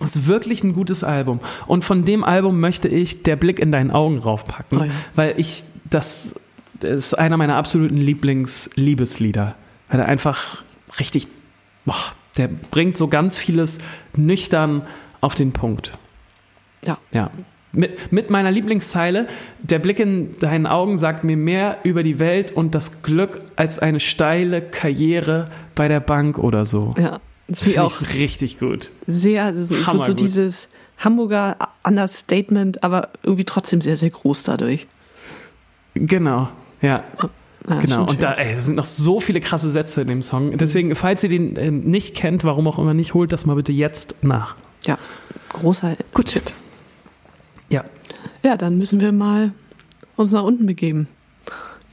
[0.00, 1.40] Es ist wirklich ein gutes Album.
[1.66, 4.90] Und von dem Album möchte ich der Blick in deinen Augen raufpacken, Oh ja.
[5.16, 6.36] weil ich das,
[6.78, 9.54] das ist einer meiner absoluten Lieblings-Liebeslieder.
[9.88, 10.62] Weil er einfach
[11.00, 11.26] richtig,
[11.84, 11.96] boah,
[12.36, 13.78] der bringt so ganz vieles
[14.14, 14.82] nüchtern
[15.20, 15.98] auf den Punkt.
[16.84, 16.98] Ja.
[17.12, 17.30] Ja.
[17.78, 19.28] Mit, mit meiner Lieblingszeile,
[19.60, 23.78] der Blick in deinen Augen sagt mir mehr über die Welt und das Glück als
[23.78, 26.92] eine steile Karriere bei der Bank oder so.
[26.98, 27.20] Ja.
[27.46, 28.90] Das finde auch ich richtig gut.
[29.06, 30.68] sehr, das ist so, so dieses
[30.98, 34.88] Hamburger Understatement, aber irgendwie trotzdem sehr, sehr groß dadurch.
[35.94, 36.48] Genau,
[36.82, 37.04] ja.
[37.68, 40.56] Ja, Genau, und da ey, sind noch so viele krasse Sätze in dem Song.
[40.58, 43.72] Deswegen, falls ihr den ähm, nicht kennt, warum auch immer nicht, holt das mal bitte
[43.72, 44.56] jetzt nach.
[44.84, 44.98] Ja,
[45.52, 46.26] großer Gut.
[46.26, 46.50] Tipp.
[47.70, 47.84] Ja,
[48.42, 49.52] Ja, dann müssen wir mal
[50.16, 51.06] uns nach unten begeben.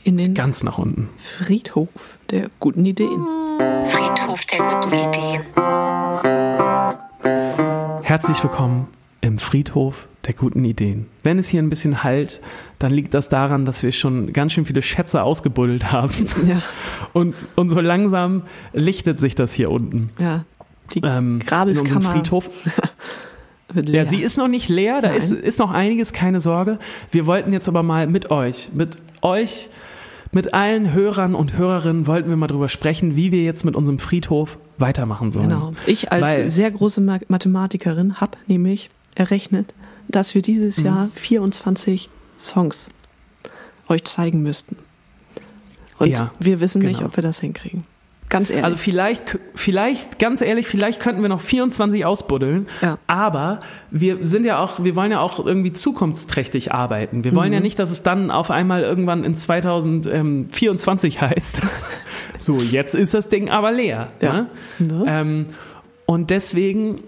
[0.04, 1.10] In den ganz nach unten.
[1.18, 3.26] Friedhof der guten Ideen.
[3.86, 5.42] Friedhof der guten Ideen.
[8.04, 8.88] Herzlich willkommen
[9.22, 11.08] im Friedhof der guten Ideen.
[11.24, 12.42] Wenn es hier ein bisschen halt,
[12.80, 16.14] dann liegt das daran, dass wir schon ganz schön viele Schätze ausgebuddelt haben.
[16.48, 16.62] Ja,
[17.14, 20.12] Und, und so langsam lichtet sich das hier unten.
[20.20, 20.46] ja.
[20.94, 22.50] Die Ähm, in unserem Grabeskammer Friedhof.
[23.76, 24.06] wird Ja, leer.
[24.06, 25.18] sie ist noch nicht leer, da Nein.
[25.18, 26.80] ist, ist noch einiges, keine Sorge.
[27.12, 29.70] Wir wollten jetzt aber mal mit euch, mit euch,
[30.32, 34.00] mit allen Hörern und Hörerinnen wollten wir mal drüber sprechen, wie wir jetzt mit unserem
[34.00, 35.50] Friedhof weitermachen sollen.
[35.50, 35.74] Genau.
[35.86, 39.74] Ich als Weil- sehr große Ma Mathematikerin habe nämlich errechnet,
[40.10, 40.86] dass wir dieses Mhm.
[40.86, 42.90] Jahr 24 Songs
[43.88, 44.78] euch zeigen müssten.
[46.00, 47.08] Und Ja, wir wissen nicht, genau.
[47.08, 47.86] ob wir das hinkriegen.
[48.28, 48.66] Ganz ehrlich.
[48.66, 52.68] Also vielleicht, vielleicht, ganz ehrlich, vielleicht könnten wir noch 24 ausbuddeln.
[52.82, 52.98] Ja.
[53.08, 53.60] Aber
[53.92, 57.24] wir sind ja auch, wir wollen ja auch irgendwie zukunftsträchtig arbeiten.
[57.24, 57.64] Wir wollen ja Mhm.
[57.66, 61.62] nicht, dass es dann auf einmal irgendwann in 2024 heißt.
[62.38, 64.08] so, jetzt ist das Ding aber leer.
[64.22, 64.34] Ja.
[64.34, 64.48] Ne?
[64.80, 65.04] Ne?
[65.08, 65.46] Ähm,
[66.08, 67.00] und deswegen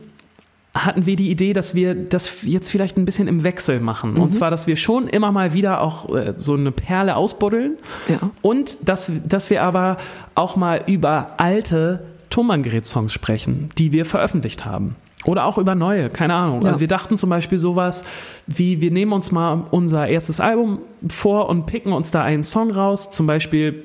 [0.85, 4.13] hatten wir die Idee, dass wir das jetzt vielleicht ein bisschen im Wechsel machen.
[4.13, 4.21] Mhm.
[4.21, 7.77] Und zwar, dass wir schon immer mal wieder auch äh, so eine Perle ausbuddeln.
[8.07, 8.29] Ja.
[8.41, 9.97] Und dass, dass wir aber
[10.35, 14.95] auch mal über alte Tonbandgerät-Songs sprechen, die wir veröffentlicht haben.
[15.25, 16.61] Oder auch über neue, keine Ahnung.
[16.61, 16.67] Ja.
[16.69, 18.03] Also wir dachten zum Beispiel sowas
[18.45, 22.71] wie, wir nehmen uns mal unser erstes Album vor und picken uns da einen Song
[22.71, 23.83] raus, zum Beispiel,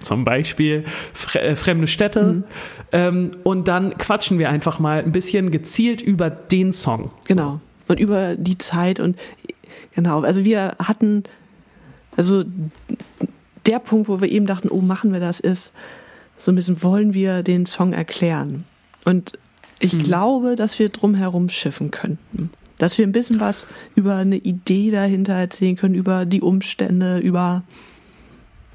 [0.00, 2.22] zum Beispiel Fre äh, Fremde Städte.
[2.22, 2.44] Mhm.
[2.92, 7.10] Ähm, und dann quatschen wir einfach mal ein bisschen gezielt über den Song.
[7.24, 7.60] Genau.
[7.86, 9.18] Und über die Zeit und
[9.94, 11.24] genau, also wir hatten,
[12.16, 12.44] also
[13.66, 15.72] der Punkt, wo wir eben dachten, oh, machen wir das, ist
[16.38, 18.64] so ein bisschen, wollen wir den Song erklären?
[19.04, 19.38] Und
[19.80, 22.50] ich glaube, dass wir drumherum schiffen könnten.
[22.78, 27.62] Dass wir ein bisschen was über eine Idee dahinter erzählen können, über die Umstände, über,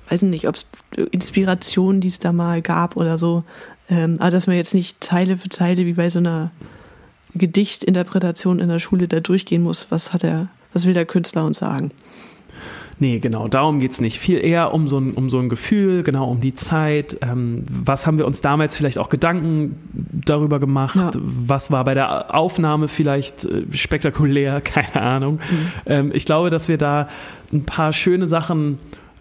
[0.09, 0.65] weiß nicht, ob es
[1.11, 3.43] Inspirationen, die es da mal gab oder so.
[3.89, 6.51] Ähm, aber dass wir jetzt nicht Zeile für Zeile wie bei so einer
[7.35, 11.57] Gedichtinterpretation in der Schule da durchgehen muss, was hat er, was will der Künstler uns
[11.57, 11.91] sagen?
[12.99, 14.19] Nee, genau, darum geht's nicht.
[14.19, 17.17] Viel eher um so ein, um so ein Gefühl, genau, um die Zeit.
[17.21, 20.95] Ähm, was haben wir uns damals vielleicht auch Gedanken darüber gemacht?
[20.95, 21.11] Ja.
[21.15, 24.61] Was war bei der Aufnahme vielleicht äh, spektakulär?
[24.63, 25.39] Keine Ahnung.
[25.85, 27.09] Ähm, ich glaube, dass wir da
[27.51, 28.77] ein paar schöne Sachen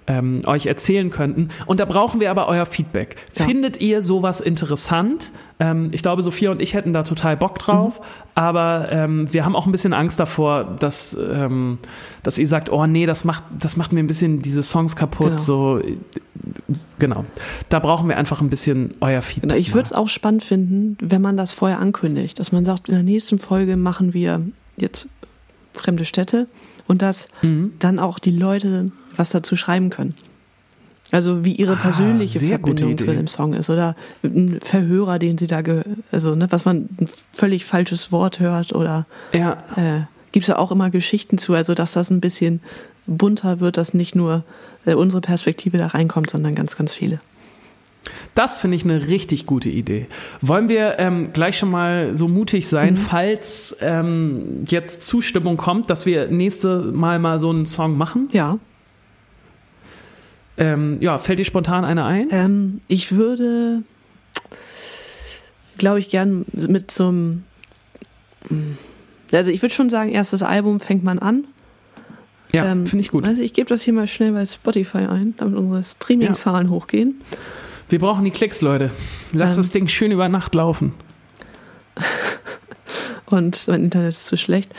[0.06, 1.48] ähm, euch erzählen könnten.
[1.66, 3.16] Und da brauchen wir aber euer Feedback.
[3.36, 3.44] Ja.
[3.44, 5.30] Findet ihr sowas interessant?
[5.60, 8.00] Ähm, ich glaube, Sophia und ich hätten da total Bock drauf,
[8.34, 11.78] aber ähm, wir haben auch ein bisschen Angst davor, dass, ähm,
[12.22, 15.28] dass ihr sagt, oh nee, das macht, das macht mir ein bisschen diese Songs kaputt.
[15.28, 15.38] Genau.
[15.38, 15.80] So,
[16.98, 17.24] genau.
[17.68, 19.50] Da brauchen wir einfach ein bisschen euer Feedback.
[19.50, 22.88] Genau, ich würde es auch spannend finden, wenn man das vorher ankündigt, dass man sagt,
[22.88, 24.40] in der nächsten Folge machen wir
[24.76, 25.08] jetzt
[25.74, 26.46] fremde Städte
[26.86, 27.72] und dass Mhm.
[27.78, 30.14] dann auch die Leute was dazu schreiben können.
[31.10, 35.36] Also wie ihre Ah, persönliche gute Verbindung zu dem Song ist oder ein Verhörer, den
[35.36, 35.62] sie da,
[36.10, 39.04] also ne, was man ein völlig falsches Wort hört oder
[39.34, 40.00] Ja, äh,
[40.32, 42.60] gibt es ja auch immer Geschichten zu, also dass das ein bisschen
[43.06, 44.42] bunter wird, dass nicht nur
[44.86, 47.20] äh, unsere Perspektive da reinkommt, sondern ganz, ganz viele.
[48.34, 50.06] Das finde ich eine richtig gute Idee.
[50.40, 56.04] Wollen wir ähm, gleich schon mal so mutig sein, falls ähm, jetzt Zustimmung kommt, dass
[56.06, 58.28] wir nächste Mal mal so einen Song machen?
[58.32, 58.58] Ja,
[60.58, 62.28] Ähm, ja, fällt dir spontan einer ein?
[62.30, 63.82] ähm, ich würde,
[65.78, 67.44] glaube ich, gern mit so einem,
[69.32, 71.44] also ich würde schon sagen, erstes Album fängt man an.
[72.52, 73.24] Ja, Ähm, finde ich gut.
[73.24, 77.14] Also ich gebe das hier mal schnell bei Spotify ein, damit unsere Streaming-Zahlen hochgehen.
[77.92, 78.90] Wir brauchen die Klicks, Leute.
[79.32, 79.56] Lass Ähm.
[79.58, 80.94] das Ding schön über Nacht laufen.
[83.26, 84.74] Und mein Internet ist zu schlecht.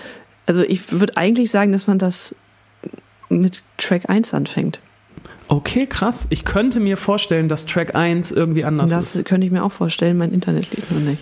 [0.47, 2.36] Also ich würde eigentlich sagen, dass man das
[3.30, 4.80] mit Track 1 anfängt.
[5.47, 6.26] Okay, krass.
[6.32, 9.26] Ich könnte mir vorstellen, dass Track 1 irgendwie anders das ist.
[9.26, 11.22] könnte ich mir auch vorstellen, mein Internet liegt nur nicht.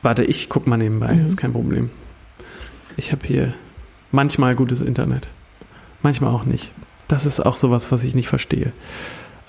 [0.00, 1.26] Warte, ich guck mal nebenbei, Mhm.
[1.26, 1.90] ist kein Problem.
[2.96, 3.54] Ich habe hier
[4.12, 5.28] manchmal gutes Internet,
[6.02, 6.70] manchmal auch nicht.
[7.08, 8.72] Das ist auch sowas, was ich nicht verstehe.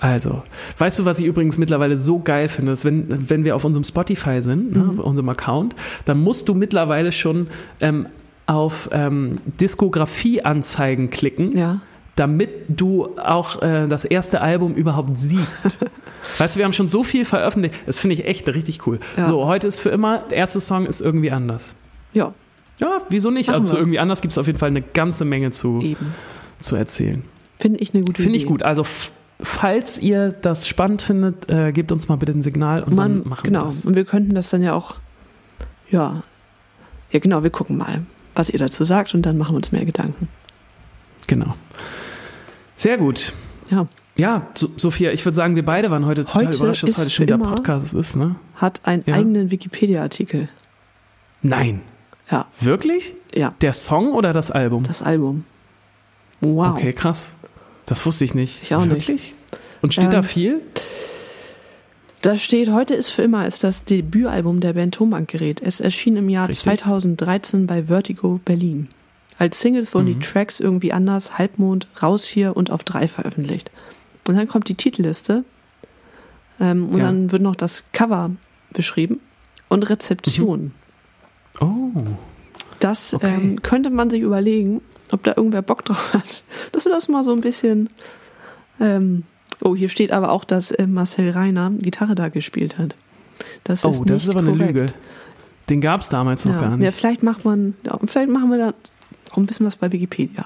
[0.04, 0.42] Also,
[0.78, 3.84] weißt du, was ich übrigens mittlerweile so geil finde, ist, wenn, wenn wir auf unserem
[3.84, 5.00] Spotify sind, ne, Mhm.
[5.00, 5.74] auf unserem Account,
[6.04, 7.46] dann musst du mittlerweile schon
[7.80, 8.06] ähm,
[8.46, 11.80] auf ähm, Diskografie-Anzeigen klicken, Ja.
[12.16, 15.78] damit du auch äh, das erste Album überhaupt siehst.
[16.38, 17.74] weißt du, wir haben schon so viel veröffentlicht.
[17.86, 19.00] Das finde ich echt richtig cool.
[19.16, 19.24] Ja.
[19.24, 21.74] So, heute ist für immer, der erste Song ist irgendwie anders.
[22.12, 22.34] Ja,
[22.78, 23.48] Ja, wieso nicht?
[23.48, 23.80] Machen Also wir.
[23.80, 26.12] irgendwie anders gibt es auf jeden Fall eine ganze Menge zu, eben.
[26.60, 27.22] zu erzählen.
[27.58, 28.52] Finde ich eine gute Finde ich Idee.
[28.52, 28.62] gut.
[28.62, 28.84] Also
[29.40, 33.28] falls ihr das spannend findet, äh, gebt uns mal bitte ein Signal und Man, dann
[33.28, 33.60] machen genau.
[33.60, 33.84] wir das.
[33.84, 34.96] Und wir könnten das dann ja auch,
[35.90, 36.22] ja,
[37.10, 38.02] ja genau, wir gucken mal,
[38.34, 40.28] was ihr dazu sagt und dann machen wir uns mehr Gedanken.
[41.26, 41.54] Genau.
[42.76, 43.32] Sehr gut.
[43.70, 46.98] Ja, Ja, so, Sophia, ich würde sagen, wir beide waren heute total Heute überrascht, dass
[46.98, 48.36] heute schon wieder Podcast ist, ne?
[48.56, 49.14] hat einen Ja.
[49.16, 50.48] eigenen Wikipedia-Artikel.
[51.42, 51.82] Nein.
[52.30, 53.14] Ja, Wirklich?
[53.34, 54.82] ja, Der Song oder das Album?
[54.84, 55.44] das Album.
[56.40, 56.76] Wow.
[56.76, 57.34] Okay, krass.
[57.86, 58.62] Das wusste ich nicht.
[58.62, 59.08] Ich auch nicht.
[59.08, 59.34] Wirklich?
[59.82, 60.60] Und steht da Ähm, viel?
[62.22, 65.60] Da steht, heute ist für immer ist das Debütalbum der Band Tonbandgerät.
[65.62, 66.64] Es erschien im Jahr Richtig.
[66.64, 68.88] 2013 bei Vertigo Berlin.
[69.38, 70.20] Als Singles wurden Mhm.
[70.20, 73.70] die Tracks irgendwie anders, Halbmond, Raus hier und auf drei veröffentlicht.
[74.26, 75.44] Und dann kommt die Titelliste
[76.60, 77.04] ähm, und Ja.
[77.06, 78.30] dann wird noch das Cover
[78.72, 79.20] beschrieben
[79.68, 80.72] und Rezeption.
[81.60, 81.90] Oh.
[82.80, 83.34] Das Okay.
[83.34, 84.80] ähm, könnte man sich überlegen,
[85.14, 86.42] ob da irgendwer Bock drauf hat,
[86.72, 87.88] dass wir das mal so ein bisschen.
[88.80, 89.22] Ähm,
[89.62, 92.94] oh, hier steht aber auch, dass äh, Marcel Reiner Gitarre da gespielt hat.
[93.64, 94.74] Das Oh, ist das ist aber eine korrekt.
[94.74, 94.86] Lüge.
[95.70, 96.60] Den gab es damals noch ja.
[96.60, 96.94] gar Ja, nicht.
[96.94, 98.74] vielleicht macht man, ja, vielleicht machen wir da
[99.30, 100.44] auch ein bisschen was bei Wikipedia.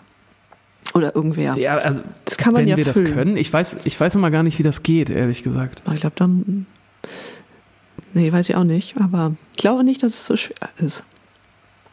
[0.95, 1.55] Oder irgendwer.
[1.57, 3.05] Ja, also das kann man wenn ja wir füllen.
[3.07, 3.37] das können.
[3.37, 5.83] Ich weiß, ich weiß immer gar nicht, wie das geht, ehrlich gesagt.
[5.85, 6.67] Aber Ich glaube, dann.
[8.15, 8.97] Nee, weiß ich auch nicht.
[8.99, 11.03] Aber ich glaube nicht, dass es so schwer ist.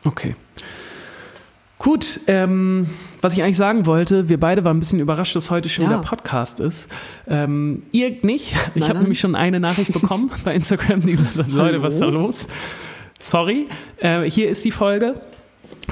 [0.05, 0.35] Okay.
[1.77, 2.87] Gut, ähm,
[3.21, 5.91] was ich eigentlich sagen wollte, wir beide waren ein bisschen überrascht, dass heute schon Ja.
[5.91, 6.89] wieder Podcast ist.
[7.27, 8.55] Ähm, ihr nicht.
[8.75, 12.01] Ich habe nämlich schon eine Nachricht bekommen bei Instagram, die gesagt hat, Leute, was ist
[12.01, 12.47] da los?
[13.19, 13.67] Sorry,
[13.97, 15.19] äh, hier ist die Folge.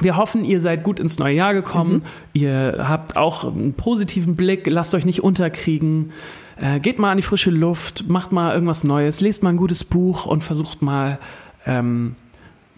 [0.00, 1.94] Wir hoffen, ihr seid gut ins neue Jahr gekommen.
[1.94, 2.02] Mhm.
[2.32, 6.12] Ihr habt auch einen positiven Blick, lasst euch nicht unterkriegen.
[6.56, 9.84] Äh, geht mal an die frische Luft, macht mal irgendwas Neues, lest mal ein gutes
[9.84, 11.18] Buch und versucht mal
[11.66, 12.16] ähm,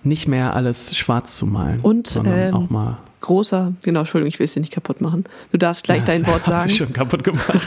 [0.06, 2.98] nicht mehr alles schwarz zu malen, Und, sondern ähm, auch mal.
[3.20, 5.24] Großer, genau, Entschuldigung, ich will es dir nicht kaputt machen.
[5.52, 6.68] Du darfst gleich dein das Wort hast sagen.
[6.68, 7.50] du schon kaputt gemacht.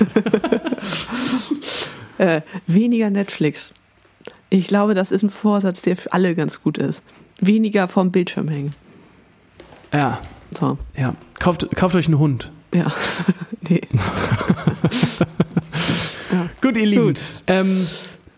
[2.17, 3.71] Äh, weniger Netflix.
[4.49, 7.01] Ich glaube, das ist ein Vorsatz, der für alle ganz gut ist.
[7.39, 8.71] Weniger vom Bildschirm hängen.
[9.93, 10.19] ja,
[10.59, 11.13] So, ja.
[11.39, 12.51] Kauft, kauft euch einen Hund.
[12.73, 12.91] ja.
[13.69, 13.79] nee.
[16.61, 17.05] Gut, ihr Lieben.
[17.05, 17.21] Gut.
[17.47, 17.87] Ähm,